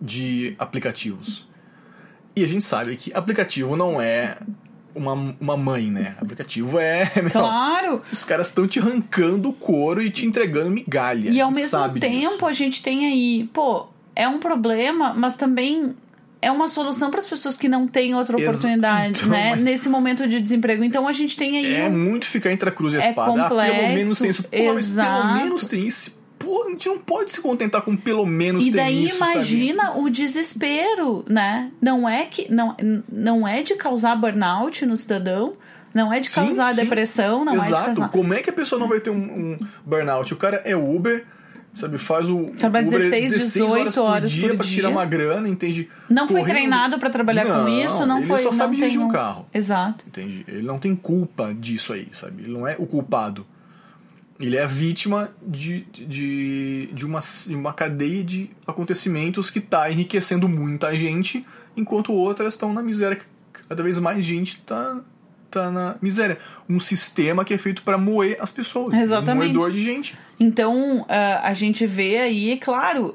[0.00, 1.48] de aplicativos.
[2.34, 4.38] E a gente sabe que aplicativo não é
[4.94, 6.14] uma, uma mãe, né?
[6.20, 7.10] Aplicativo é.
[7.20, 8.02] Meu, Claro!
[8.12, 11.30] Os caras estão te arrancando o couro e te entregando migalha.
[11.30, 12.46] E ao mesmo tempo disso.
[12.46, 15.94] a gente tem aí, pô, é um problema, mas também
[16.40, 19.50] é uma solução para as pessoas que não têm outra oportunidade, então, né?
[19.50, 20.82] mas- Nesse momento de desemprego.
[20.82, 23.08] Então a gente tem aí É um- muito ficar entre a cruz e a É
[23.10, 23.30] espada.
[23.30, 24.42] Ah, pelo complexo, menos tem isso.
[24.42, 25.34] Pô, mas pelo exato.
[25.42, 26.21] menos tem isso.
[26.44, 29.32] Pô, a gente não pode se contentar com pelo menos E ter daí isso, sabe?
[29.32, 31.70] imagina o desespero, né?
[31.80, 32.76] Não é que não,
[33.10, 35.54] não é de causar burnout no cidadão,
[35.94, 36.82] não é de Sim, causar sim.
[36.82, 37.84] depressão, não é de Exato.
[37.86, 40.32] causar Como é que a pessoa não vai ter um, um burnout?
[40.32, 41.24] O cara é Uber,
[41.72, 44.74] sabe, faz o Trabalha Uber 16, 16 horas 18 por horas dia por dia.
[44.74, 45.88] tirar uma grana, entende?
[46.08, 48.76] Não foi Correndo- treinado para trabalhar com Não, isso, não ele foi só não sabe
[48.76, 49.46] dirigir um um- carro.
[49.52, 50.04] Exato.
[50.08, 50.44] Entende?
[50.48, 52.42] Ele não tem culpa disso aí, sabe?
[52.44, 53.46] Ele não é o culpado.
[54.42, 60.48] Ele é a vítima de, de, de uma, uma cadeia de acontecimentos que está enriquecendo
[60.48, 63.20] muita gente, enquanto outras estão na miséria.
[63.68, 65.00] Cada vez mais gente está
[65.48, 66.38] tá na miséria.
[66.68, 68.98] Um sistema que é feito para moer as pessoas.
[68.98, 69.50] Exatamente.
[69.50, 70.18] Um moedor de gente.
[70.42, 73.14] Então, a gente vê aí, claro,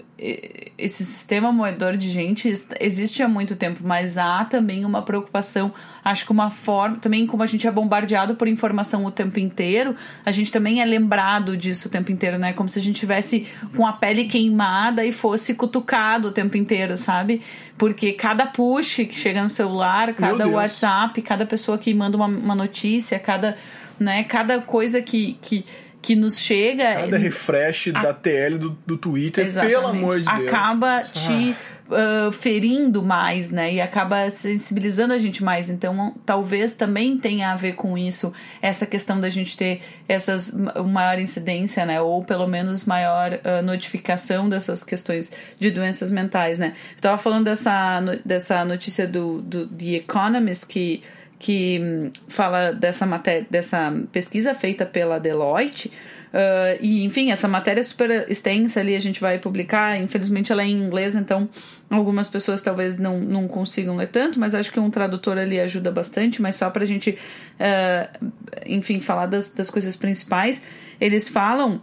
[0.78, 2.48] esse sistema moedor de gente
[2.80, 5.74] existe há muito tempo, mas há também uma preocupação,
[6.06, 9.94] acho que uma forma, também como a gente é bombardeado por informação o tempo inteiro,
[10.26, 12.54] a gente também é lembrado disso o tempo inteiro, né?
[12.54, 16.96] Como se a gente tivesse com a pele queimada e fosse cutucado o tempo inteiro,
[16.96, 17.42] sabe?
[17.78, 20.48] Porque cada push que chega no celular, cada.
[20.48, 23.58] WhatsApp, cada pessoa que manda uma, uma notícia, cada,
[24.00, 25.66] né, cada coisa que, que,
[26.08, 27.02] que nos chega.
[27.02, 30.48] Cada refresh da TL do, do Twitter, pelo amor de Deus.
[30.48, 31.54] acaba te
[31.92, 33.74] ah, ferindo mais, né?
[33.74, 35.70] E acaba sensibilizando a gente mais.
[35.70, 41.20] Então, talvez também tenha a ver com isso, essa questão da gente ter essas maior
[41.20, 42.00] incidência, né?
[42.00, 46.74] Ou pelo menos maior ah, notificação dessas questões de doenças mentais, né?
[46.96, 51.04] Eu tava falando dessa, dessa notícia do, do The Economist que
[51.40, 55.92] que hum, fala dessa matéria, dessa pesquisa feita pela Deloitte.
[56.28, 59.98] Uh, e enfim, essa matéria é super extensa ali, a gente vai publicar.
[59.98, 61.50] Infelizmente, ela é em inglês, então
[61.90, 65.92] algumas pessoas talvez não, não consigam ler tanto, mas acho que um tradutor ali ajuda
[65.92, 66.42] bastante.
[66.42, 68.32] Mas só pra gente, uh,
[68.66, 70.64] enfim, falar das, das coisas principais,
[71.00, 71.82] eles falam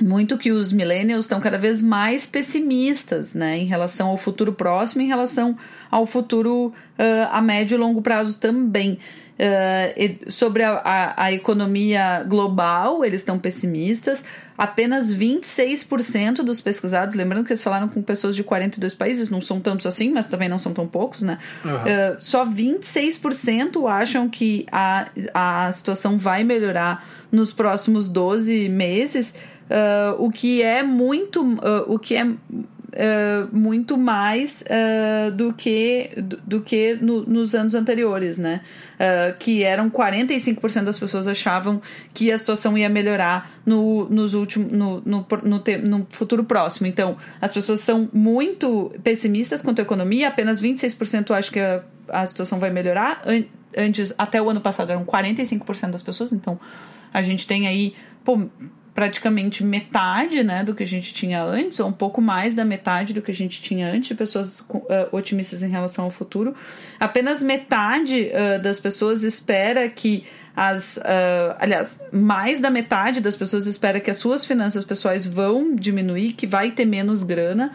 [0.00, 5.02] muito que os millennials estão cada vez mais pessimistas, né, em relação ao futuro próximo,
[5.02, 5.56] em relação
[5.90, 8.98] ao futuro uh, a médio e longo prazo também.
[9.40, 14.22] Uh, sobre a, a, a economia global, eles estão pessimistas.
[14.56, 19.58] Apenas 26% dos pesquisados, lembrando que eles falaram com pessoas de 42 países, não são
[19.58, 21.38] tantos assim, mas também não são tão poucos, né?
[21.64, 21.72] Uhum.
[21.72, 29.34] Uh, só 26% acham que a, a situação vai melhorar nos próximos 12 meses.
[29.70, 32.36] Uh, o que é muito uh, o que é uh,
[33.52, 34.64] muito mais
[35.36, 38.62] do que do, do que no, nos anos anteriores, né?
[39.38, 41.80] que eram 45% das pessoas achavam
[42.12, 46.86] que a situação ia melhorar no, nos últimos, no, no, no, no futuro próximo.
[46.86, 52.26] Então, as pessoas são muito pessimistas quanto à economia, apenas 26% acham que a, a
[52.26, 53.22] situação vai melhorar.
[53.74, 56.60] Antes, até o ano passado, eram 45% das pessoas, então
[57.12, 57.94] a gente tem aí.
[58.22, 58.38] Pô,
[59.00, 63.14] praticamente metade né, do que a gente tinha antes, ou um pouco mais da metade
[63.14, 66.54] do que a gente tinha antes, de pessoas uh, otimistas em relação ao futuro.
[66.98, 70.98] Apenas metade uh, das pessoas espera que as.
[70.98, 76.34] Uh, aliás, mais da metade das pessoas espera que as suas finanças pessoais vão diminuir,
[76.34, 77.72] que vai ter menos grana.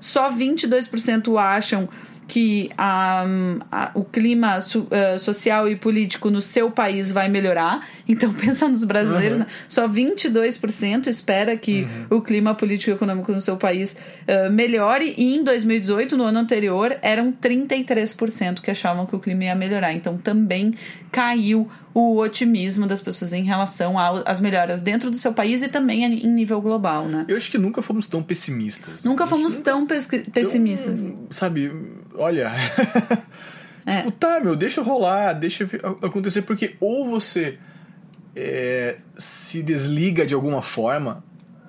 [0.00, 1.90] só 22% acham
[2.28, 3.24] que a,
[3.70, 7.86] a, o clima so, uh, social e político no seu país vai melhorar.
[8.08, 9.44] Então, pensa nos brasileiros, Uhum.
[9.44, 9.50] né?
[9.68, 12.18] só 22% espera que Uhum.
[12.18, 15.14] o clima político e econômico no seu país uh, melhore.
[15.16, 19.92] E em 2018, no ano anterior, eram 33% que achavam que o clima ia melhorar.
[19.92, 20.74] Então, também
[21.12, 26.04] caiu o otimismo das pessoas em relação às melhoras dentro do seu país e também
[26.04, 27.24] em nível global, né?
[27.26, 29.02] Eu acho que nunca fomos tão pessimistas.
[29.02, 31.04] Nunca fomos tão pessimistas.
[31.04, 31.72] Tão, sabe,
[32.14, 32.52] olha.
[33.88, 33.98] É.
[33.98, 35.64] tipo, tá, meu, deixa rolar, deixa
[36.02, 37.56] acontecer, porque ou você
[38.34, 41.22] é, se desliga de alguma forma,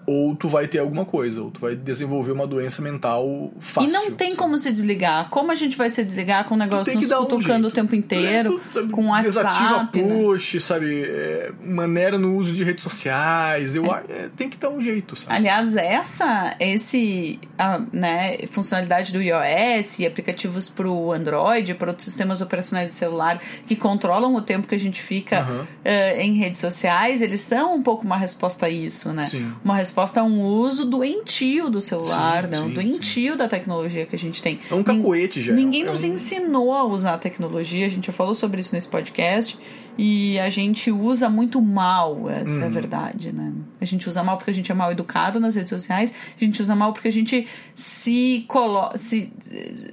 [0.07, 3.89] ou tu vai ter alguma coisa, ou tu vai desenvolver uma doença mental fácil.
[3.89, 4.37] E não tem sabe?
[4.39, 5.29] como se desligar.
[5.29, 7.67] Como a gente vai se desligar com o negócio nos um cutucando jeito.
[7.67, 9.89] o tempo inteiro, É, tu, sabe, com WhatsApp, Desativa né?
[9.91, 11.03] push, sabe?
[11.03, 13.75] É, maneira no uso de redes sociais.
[13.75, 15.35] Eu, é, tem que dar um jeito, sabe?
[15.35, 22.05] Aliás, essa, esse, a, né, funcionalidade do iOS e aplicativos para o Android, para outros
[22.05, 25.61] sistemas operacionais de celular que controlam o tempo que a gente fica Uhum.
[25.63, 29.25] uh, em redes sociais, eles são um pouco uma resposta a isso, né?
[29.25, 29.51] Sim.
[29.65, 32.57] Uma resposta resposta a um uso doentio do celular, Sim, né?
[32.61, 34.59] sim, doentio da tecnologia que a gente tem.
[34.69, 35.51] É um cacoete já.
[35.51, 38.87] Ninguém É nos ensinou a usar a tecnologia, a gente já falou sobre isso nesse
[38.87, 39.57] podcast.
[39.97, 42.61] E a gente usa muito mal, essa Uhum.
[42.63, 43.51] é a verdade, né?
[43.81, 46.61] A gente usa mal porque a gente é mal educado nas redes sociais, a gente
[46.61, 49.31] usa mal porque a gente se, colo se,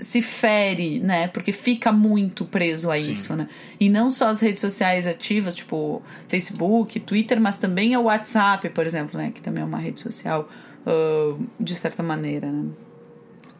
[0.00, 1.28] se fere, né?
[1.28, 3.12] Porque fica muito preso a Sim.
[3.12, 3.48] isso, né?
[3.80, 8.86] E não só as redes sociais ativas, tipo Facebook, Twitter, mas também o WhatsApp, por
[8.86, 9.30] exemplo, né?
[9.34, 10.48] Que também é uma rede social,
[10.86, 12.64] ah, de certa maneira, né?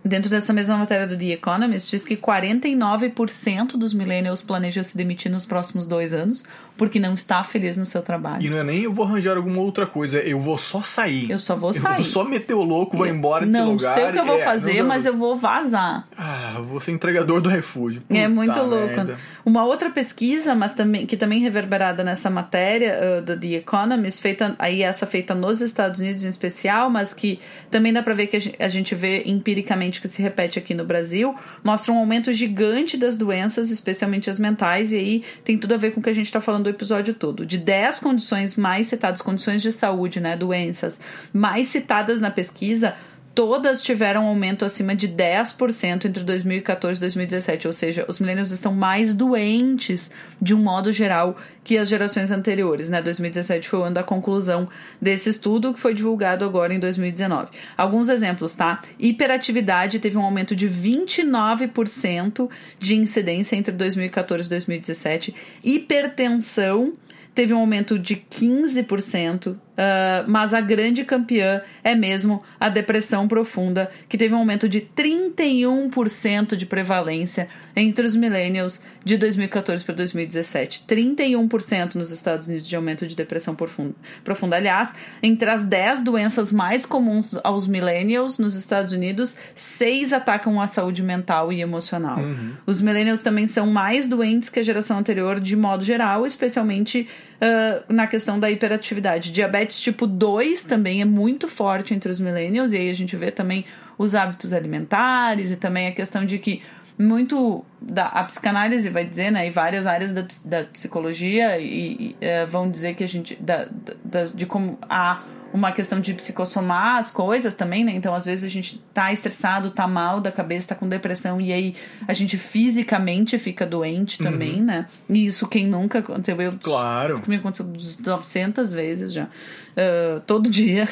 [0.05, 5.33] Dentro dessa mesma matéria do The Economist, diz que 49% dos millennials planejam se demitir
[5.33, 6.45] nos próximos dois anos
[6.77, 8.43] porque não está feliz no seu trabalho.
[8.45, 11.31] E não é nem eu vou arranjar alguma outra coisa, é eu vou só sair.
[11.31, 11.97] Eu só vou Eu sair.
[11.97, 13.95] vou só meter o louco, vou embora desse não lugar.
[13.95, 16.07] sei o que eu vou é, fazer, não, mas eu vou vazar.
[16.17, 18.03] Ah, vou ser entregador do refúgio.
[18.11, 18.87] É Puta muito louco.
[18.87, 19.19] merda.
[19.45, 24.55] Uma outra pesquisa, mas também que também reverberada nessa matéria uh, do The Economist, feita
[24.59, 27.39] aí essa feita nos Estados Unidos em especial, mas que
[27.71, 31.35] também dá para ver que a gente vê empiricamente que se repete aqui no Brasil,
[31.63, 35.93] mostra um aumento gigante das doenças, especialmente as mentais, e aí tem tudo a ver
[35.93, 37.47] com o que a gente está falando do episódio todo.
[37.47, 40.99] De 10 condições mais citadas, condições de saúde, né, doenças,
[41.33, 42.97] mais citadas na pesquisa,
[43.35, 48.53] todas tiveram um aumento acima de 10% entre 2014 e 2017, ou seja, os millennials
[48.53, 50.11] estão mais doentes
[50.41, 53.03] de um modo geral que as gerações anteriores, né?
[53.03, 54.69] 2017 foi o ano da conclusão
[55.01, 57.51] desse estudo que foi divulgado agora em 2019.
[57.77, 58.83] Alguns exemplos, tá?
[58.99, 65.35] Hiperatividade teve um aumento de 29% de incidência entre 2014 e 2017.
[65.65, 66.93] Hipertensão
[67.35, 73.91] teve um aumento de 15%, ah, mas a grande campeã é mesmo a depressão profunda,
[74.09, 80.85] que teve um aumento de 31% de prevalência entre os millennials de 2014 para 2017.
[80.89, 83.95] 31% nos Estados Unidos de aumento de depressão profunda.
[84.23, 84.57] profunda.
[84.57, 90.67] Aliás, entre as 10 doenças mais comuns aos millennials nos Estados Unidos, seis atacam a
[90.67, 92.19] saúde mental e emocional.
[92.65, 97.09] Os millennials também são mais doentes que a geração anterior de modo geral, especialmente
[97.45, 99.31] ah, na questão da hiperatividade.
[99.33, 103.31] Diabetes tipo 2 também é muito forte entre os millennials, e aí a gente vê
[103.31, 103.65] também
[103.99, 106.63] os hábitos alimentares e também a questão de que
[106.99, 112.17] muito da a psicanálise vai dizer, né, e várias áreas da, da psicologia e, e,
[112.21, 113.67] eh, vão dizer que a gente da,
[114.05, 115.23] da- de como há
[115.55, 117.93] uma questão de psicossomar as coisas também, né?
[117.95, 121.53] Então, às vezes a gente tá estressado, tá mal da cabeça, tá com depressão e
[121.53, 121.77] aí
[122.09, 124.87] a gente fisicamente fica doente também, né?
[125.09, 127.21] E isso quem nunca aconteceu, eu Claro.
[127.21, 127.73] comigo aconteceu
[128.05, 129.29] 900 vezes já.
[129.77, 130.89] Ah, todo dia.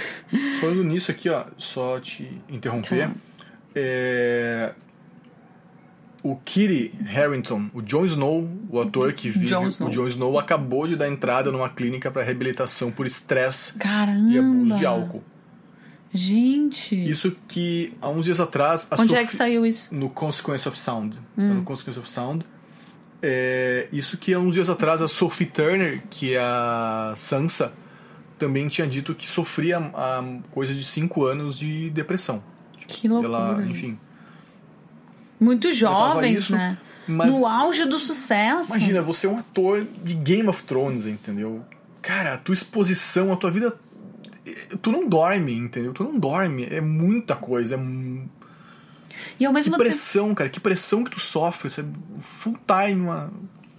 [0.60, 3.10] Falando nisso aqui, ó, só te interromper.
[3.74, 4.72] É...
[6.22, 9.88] O Kitty Harrington, o Jon Snow, o ator que vive, Snow.
[9.88, 13.74] o Jon Snow acabou de dar entrada numa clínica para reabilitação por estresse
[14.30, 15.24] e abuso de álcool.
[16.14, 16.94] Gente!
[17.10, 19.92] Isso que há uns dias atrás a Onde é Sophie- que saiu isso?
[19.94, 21.16] no Consequence of Sound.
[21.34, 22.44] Tá no Consequence of Sound.
[23.22, 27.72] É, isso que há uns dias atrás a Sophie Turner, que é a Sansa,
[28.38, 32.42] também tinha dito que sofria há coisa de 5 anos de depressão.
[32.86, 33.28] Que loucura.
[33.34, 33.98] Ela, enfim.
[35.42, 36.78] Muito jovens, isso, né?
[37.06, 38.70] mas- No auge do sucesso.
[38.70, 41.62] Imagina, você é um ator de Game of Thrones, entendeu?
[42.00, 43.74] Cara, a tua exposição, a tua vida.
[44.80, 45.92] Tu não dorme, entendeu?
[45.92, 46.66] Tu não dorme.
[46.70, 47.76] É muita coisa.
[47.76, 47.78] É
[49.38, 49.84] E ao Que mesmo tempo.
[49.84, 50.50] pressão, cara.
[50.50, 51.68] Que pressão que tu sofre.
[51.70, 51.84] Você é
[52.18, 53.32] full time, uma,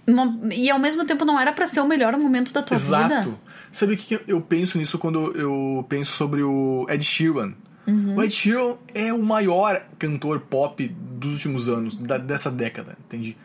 [0.06, 3.08] Não- E ao mesmo tempo não era pra ser o melhor momento da tua Exato.
[3.30, 3.38] vida.
[3.72, 7.54] Sabe o que que eu penso nisso quando eu penso sobre o Ed Sheeran?
[7.86, 8.16] Uhum.
[8.16, 13.36] O Ed Sheeran é o maior cantor pop dos últimos anos, da- dessa década, entende?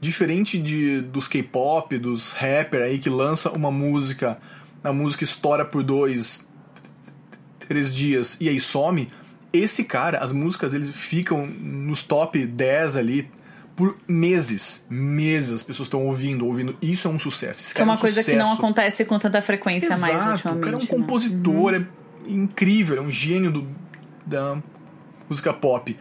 [0.00, 4.38] Diferente de, dos K-pop, dos rapper aí que lança uma música,
[4.84, 6.46] a música estoura por dois,
[7.58, 9.08] três dias e aí some.
[9.52, 13.30] Esse cara, as músicas eles ficam nos top 10 ali
[13.74, 14.84] por meses.
[14.90, 16.76] Meses as pessoas estão ouvindo, ouvindo.
[16.82, 17.60] Isso é um sucesso.
[17.62, 18.60] Esse é cara uma um coisa que não sucesso.
[18.60, 20.58] acontece com tanta frequência mais Exato, ultimamente.
[20.60, 20.86] O cara é um né?
[20.86, 21.86] compositor, é
[22.28, 23.68] incrível, é um gênio do,
[24.26, 24.58] da
[25.28, 25.96] música pop.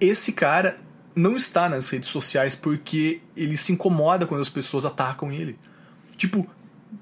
[0.00, 0.76] Esse cara
[1.14, 5.58] não está nas redes sociais porque ele se incomoda quando as pessoas atacam ele.
[6.16, 6.46] Tipo,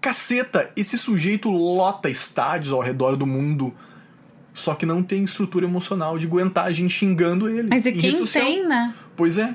[0.00, 3.74] caceta, esse sujeito lota estádios ao redor do mundo,
[4.52, 7.68] só que não tem estrutura emocional de aguentar a gente xingando ele.
[7.68, 8.94] Mas e quem tem, né?
[9.16, 9.54] Pois é.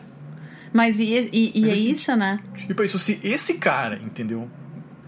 [0.74, 2.40] Mas e, e, e Mas é é que- isso, né?
[2.68, 4.50] Tipo isso, se esse cara, entendeu?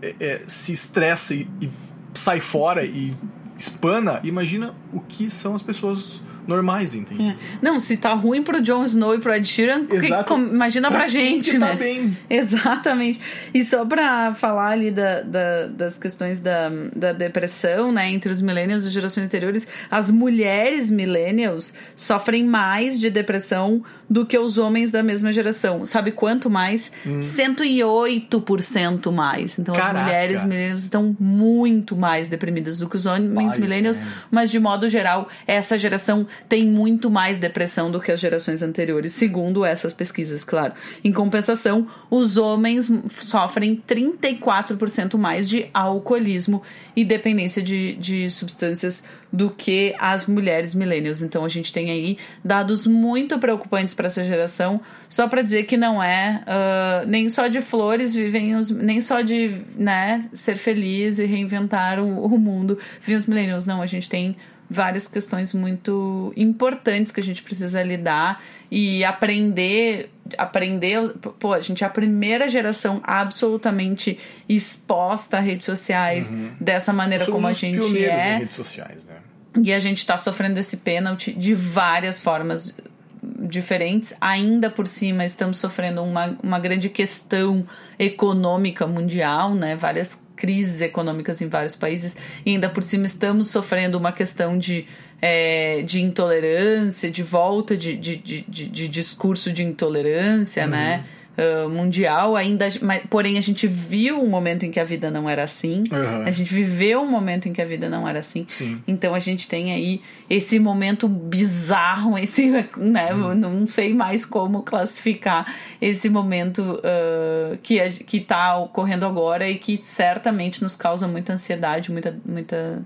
[0.02, 1.70] é- é, se estressa e, e
[2.14, 3.16] sai fora e
[3.58, 7.22] espana, imagina o que são as pessoas normais, entende?
[7.22, 7.36] É.
[7.62, 11.00] Não, se tá ruim pro Jon Snow e pro Ed Sheeran, que, com, imagina pra,
[11.00, 11.68] pra gente, que né?
[11.68, 12.18] Tá bem.
[12.30, 13.20] Exatamente.
[13.54, 18.42] E só pra falar ali da, da, das questões da, da depressão, né, entre os
[18.42, 24.92] millennials e gerações anteriores, as mulheres millennials sofrem mais de depressão do que os homens
[24.92, 25.86] da mesma geração.
[25.86, 26.92] Sabe quanto mais?
[27.06, 27.20] Hum.
[27.20, 29.60] 108% mais.
[29.60, 30.00] Então Caraca.
[30.00, 34.04] as mulheres millennials estão muito mais deprimidas do que os homens Pai, millennials, é.
[34.32, 39.14] mas de modo geral, essa geração tem muito mais depressão do que as gerações anteriores,
[39.14, 40.74] segundo essas pesquisas, claro.
[41.04, 46.62] Em compensação, os homens sofrem 34% mais de alcoolismo
[46.96, 51.22] e dependência de, de substâncias do que as mulheres millennials.
[51.22, 55.78] Então a gente tem aí dados muito preocupantes para essa geração, só para dizer que
[55.78, 61.20] não é uh, nem só de flores vivem os, nem só de né, ser feliz
[61.20, 63.68] e reinventar o, o mundo vivem os millennials.
[63.68, 64.36] Não, a gente tem
[64.70, 71.10] várias questões muito importantes que a gente precisa lidar e aprender aprender
[71.40, 76.52] pô a gente é a primeira geração absolutamente exposta a redes sociais uhum.
[76.60, 78.36] dessa maneira como a gente é.
[78.36, 79.16] em redes sociais né?
[79.64, 82.76] E a gente está sofrendo esse pênalti de várias formas
[83.24, 87.66] diferentes ainda por cima estamos sofrendo uma, uma grande questão
[87.98, 89.78] econômica mundial né?
[89.78, 92.16] Várias crises econômicas em vários países
[92.46, 94.86] e ainda por cima estamos sofrendo uma questão de,
[95.22, 100.70] é, de intolerância, de volta de, de, de, de discurso de intolerância, uhum.
[100.70, 101.06] né?
[101.38, 105.30] Uh, mundial, ainda, mas, porém a gente viu um momento em que a vida não
[105.30, 105.84] era assim.
[105.92, 106.24] Uhum.
[106.24, 108.46] A gente viveu um momento em que a vida não era assim.
[108.50, 108.82] Sim.
[108.88, 113.36] Então a gente tem aí esse momento bizarro, esse, né, uhum.
[113.36, 119.78] não sei mais como classificar esse momento uh, que que está ocorrendo agora e que
[119.82, 122.86] certamente nos causa muita ansiedade, muita, muita,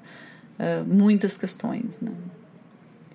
[0.60, 2.12] uh, muitas questões, né?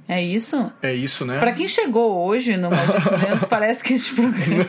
[0.08, 0.70] É isso?
[0.80, 1.40] É isso, né?
[1.40, 4.66] Pra quem chegou hoje no Maldito Menos, parece que esse programa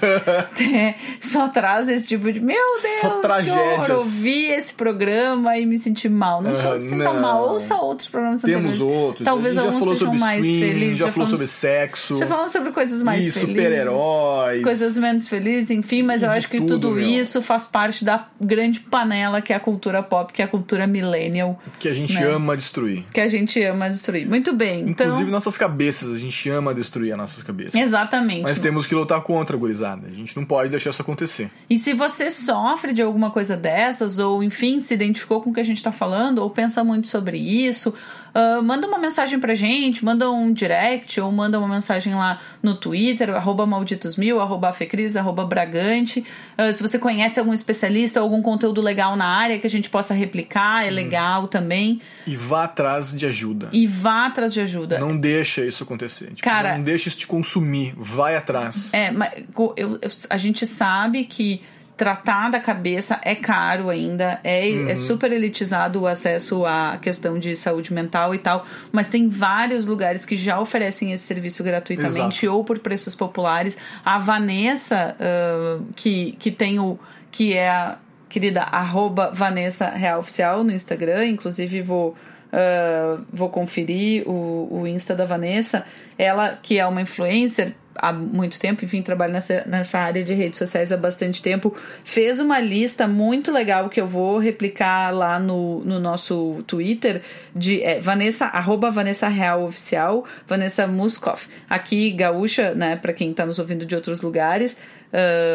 [1.22, 2.40] só traz esse tipo de.
[2.40, 3.86] Meu Deus, só tragédias.
[3.86, 6.42] que ouvir esse programa e me sentir mal.
[6.42, 9.24] Não uh, se sinta mal, ouça outros programas Temos outros.
[9.24, 10.98] Talvez alguns sejam sobre mais stream, felizes.
[10.98, 12.16] Já, já falou sobre sexo.
[12.16, 13.50] Já falamos sobre coisas mais e felizes.
[13.50, 14.64] super-heróis.
[14.64, 18.80] Coisas menos felizes, enfim, mas eu acho que tudo, tudo isso faz parte da grande
[18.80, 21.60] panela que é a cultura pop, que é a cultura millennial.
[21.80, 22.28] Que a gente né?
[22.28, 23.06] ama destruir.
[23.14, 24.28] Que a gente ama destruir.
[24.28, 24.90] Muito bem.
[24.90, 25.27] Inclusive, então...
[25.32, 26.14] nossas cabeças.
[26.14, 27.76] A gente ama destruir as nossas cabeças.
[27.76, 28.44] Exatamente.
[28.44, 30.08] Mas temos que lutar contra, gurizada.
[30.08, 31.50] A gente não pode deixar isso acontecer.
[31.70, 35.60] E se você sofre de alguma coisa dessas, ou enfim, se identificou com o que
[35.60, 37.94] a gente está falando, ou pensa muito sobre isso,
[38.34, 42.76] uh, manda uma mensagem pra gente, manda um direct, ou manda uma mensagem lá no
[42.76, 46.26] Twitter, arroba malditosmil, arroba fecris, arroba bragante.
[46.58, 50.14] Uh, se você conhece algum especialista, algum conteúdo legal na área que a gente possa
[50.14, 50.88] replicar, é Sim.
[50.88, 52.02] é legal também.
[52.26, 53.70] E vá atrás de ajuda.
[53.72, 55.00] E vá atrás de ajuda.
[55.00, 56.28] Não deixa isso acontecer.
[56.28, 57.94] Tipo, Cara, não deixa isso te consumir.
[57.98, 58.94] Vai atrás.
[58.94, 59.32] É, mas
[59.76, 61.62] eu, eu, a gente sabe que
[61.98, 64.90] tratar da cabeça é caro ainda, é, é uhum.
[64.90, 69.88] é super elitizado o acesso à questão de saúde mental e tal, mas tem vários
[69.88, 72.56] lugares que já oferecem esse serviço gratuitamente Exato.
[72.56, 73.76] ou por preços populares.
[74.06, 77.00] A Vanessa, uh, que, que tem o.
[77.32, 77.98] que é a
[78.30, 82.16] querida arroba Vanessa Real Oficial no Instagram, inclusive vou.
[82.48, 85.84] Uh, vou conferir o, o Insta da Vanessa.
[86.18, 90.58] Ela, que é uma influencer, há muito tempo, enfim, trabalha nessa, nessa área de redes
[90.58, 95.84] sociais há bastante tempo, fez uma lista muito legal que eu vou replicar lá no,
[95.84, 97.22] no nosso Twitter
[97.56, 103.46] de é, Vanessa, arroba Vanessa Real Oficial, Vanessa Muskoff, aqui gaúcha, né, para quem está
[103.46, 104.78] nos ouvindo de outros lugares,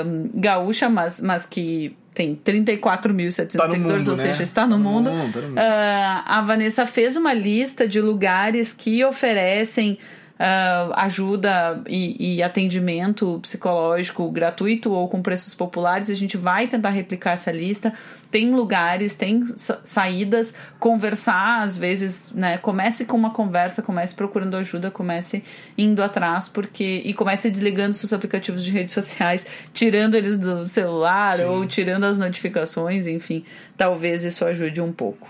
[0.05, 4.23] um, gaúcha, mas, mas que tem 34.700 tá seguidores, mundo, ou né?
[4.23, 5.11] seja, está no tá mundo.
[5.11, 5.59] No mundo, tá no mundo.
[5.59, 9.99] Uh, a Vanessa fez uma lista de lugares que oferecem
[10.39, 16.11] uh, ajuda e, e, atendimento psicológico gratuito ou com preços populares.
[16.11, 17.93] A gente vai tentar replicar essa lista.
[18.31, 19.45] Tem lugares, tem
[19.85, 22.57] saídas, conversar às vezes, né?
[22.59, 25.45] Comece com uma conversa, comece procurando ajuda, comece
[25.77, 27.03] indo atrás, porque.
[27.05, 31.45] E comece desligando seus aplicativos de redes sociais, tirando eles do celular Sim.
[31.45, 33.45] ou tirando as notificações, enfim.
[33.77, 35.29] Talvez isso ajude um pouco.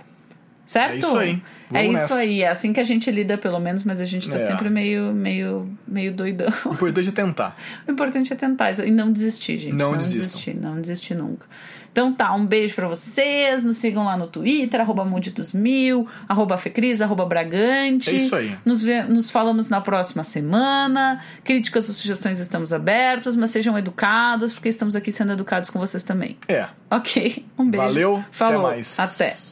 [0.64, 0.94] Certo?
[0.94, 1.42] É isso aí.
[1.72, 2.16] É Vamos é isso nessa.
[2.16, 4.38] aí, é assim que a gente lida, pelo menos, mas a gente tá é.
[4.38, 6.52] sempre meio, meio, meio doidão.
[6.66, 7.56] O importante é tentar.
[7.86, 9.74] O importante é tentar e não desistir, gente.
[9.74, 11.46] Não, não desistir, não desistir nunca.
[11.92, 15.06] Então tá, um beijo para vocês, nos sigam lá no Twitter, arroba
[15.52, 18.08] Mil, arroba Fecris, arroba Bragante.
[18.08, 18.56] É isso aí.
[18.64, 21.22] Nos, nos falamos na próxima semana.
[21.44, 26.02] Críticas ou sugestões estamos abertos, mas sejam educados, porque estamos aqui sendo educados com vocês
[26.02, 26.38] também.
[26.48, 26.66] É.
[26.90, 27.86] Ok, um beijo.
[27.86, 28.66] Valeu, Falou.
[28.66, 28.98] até mais.
[28.98, 29.51] Até.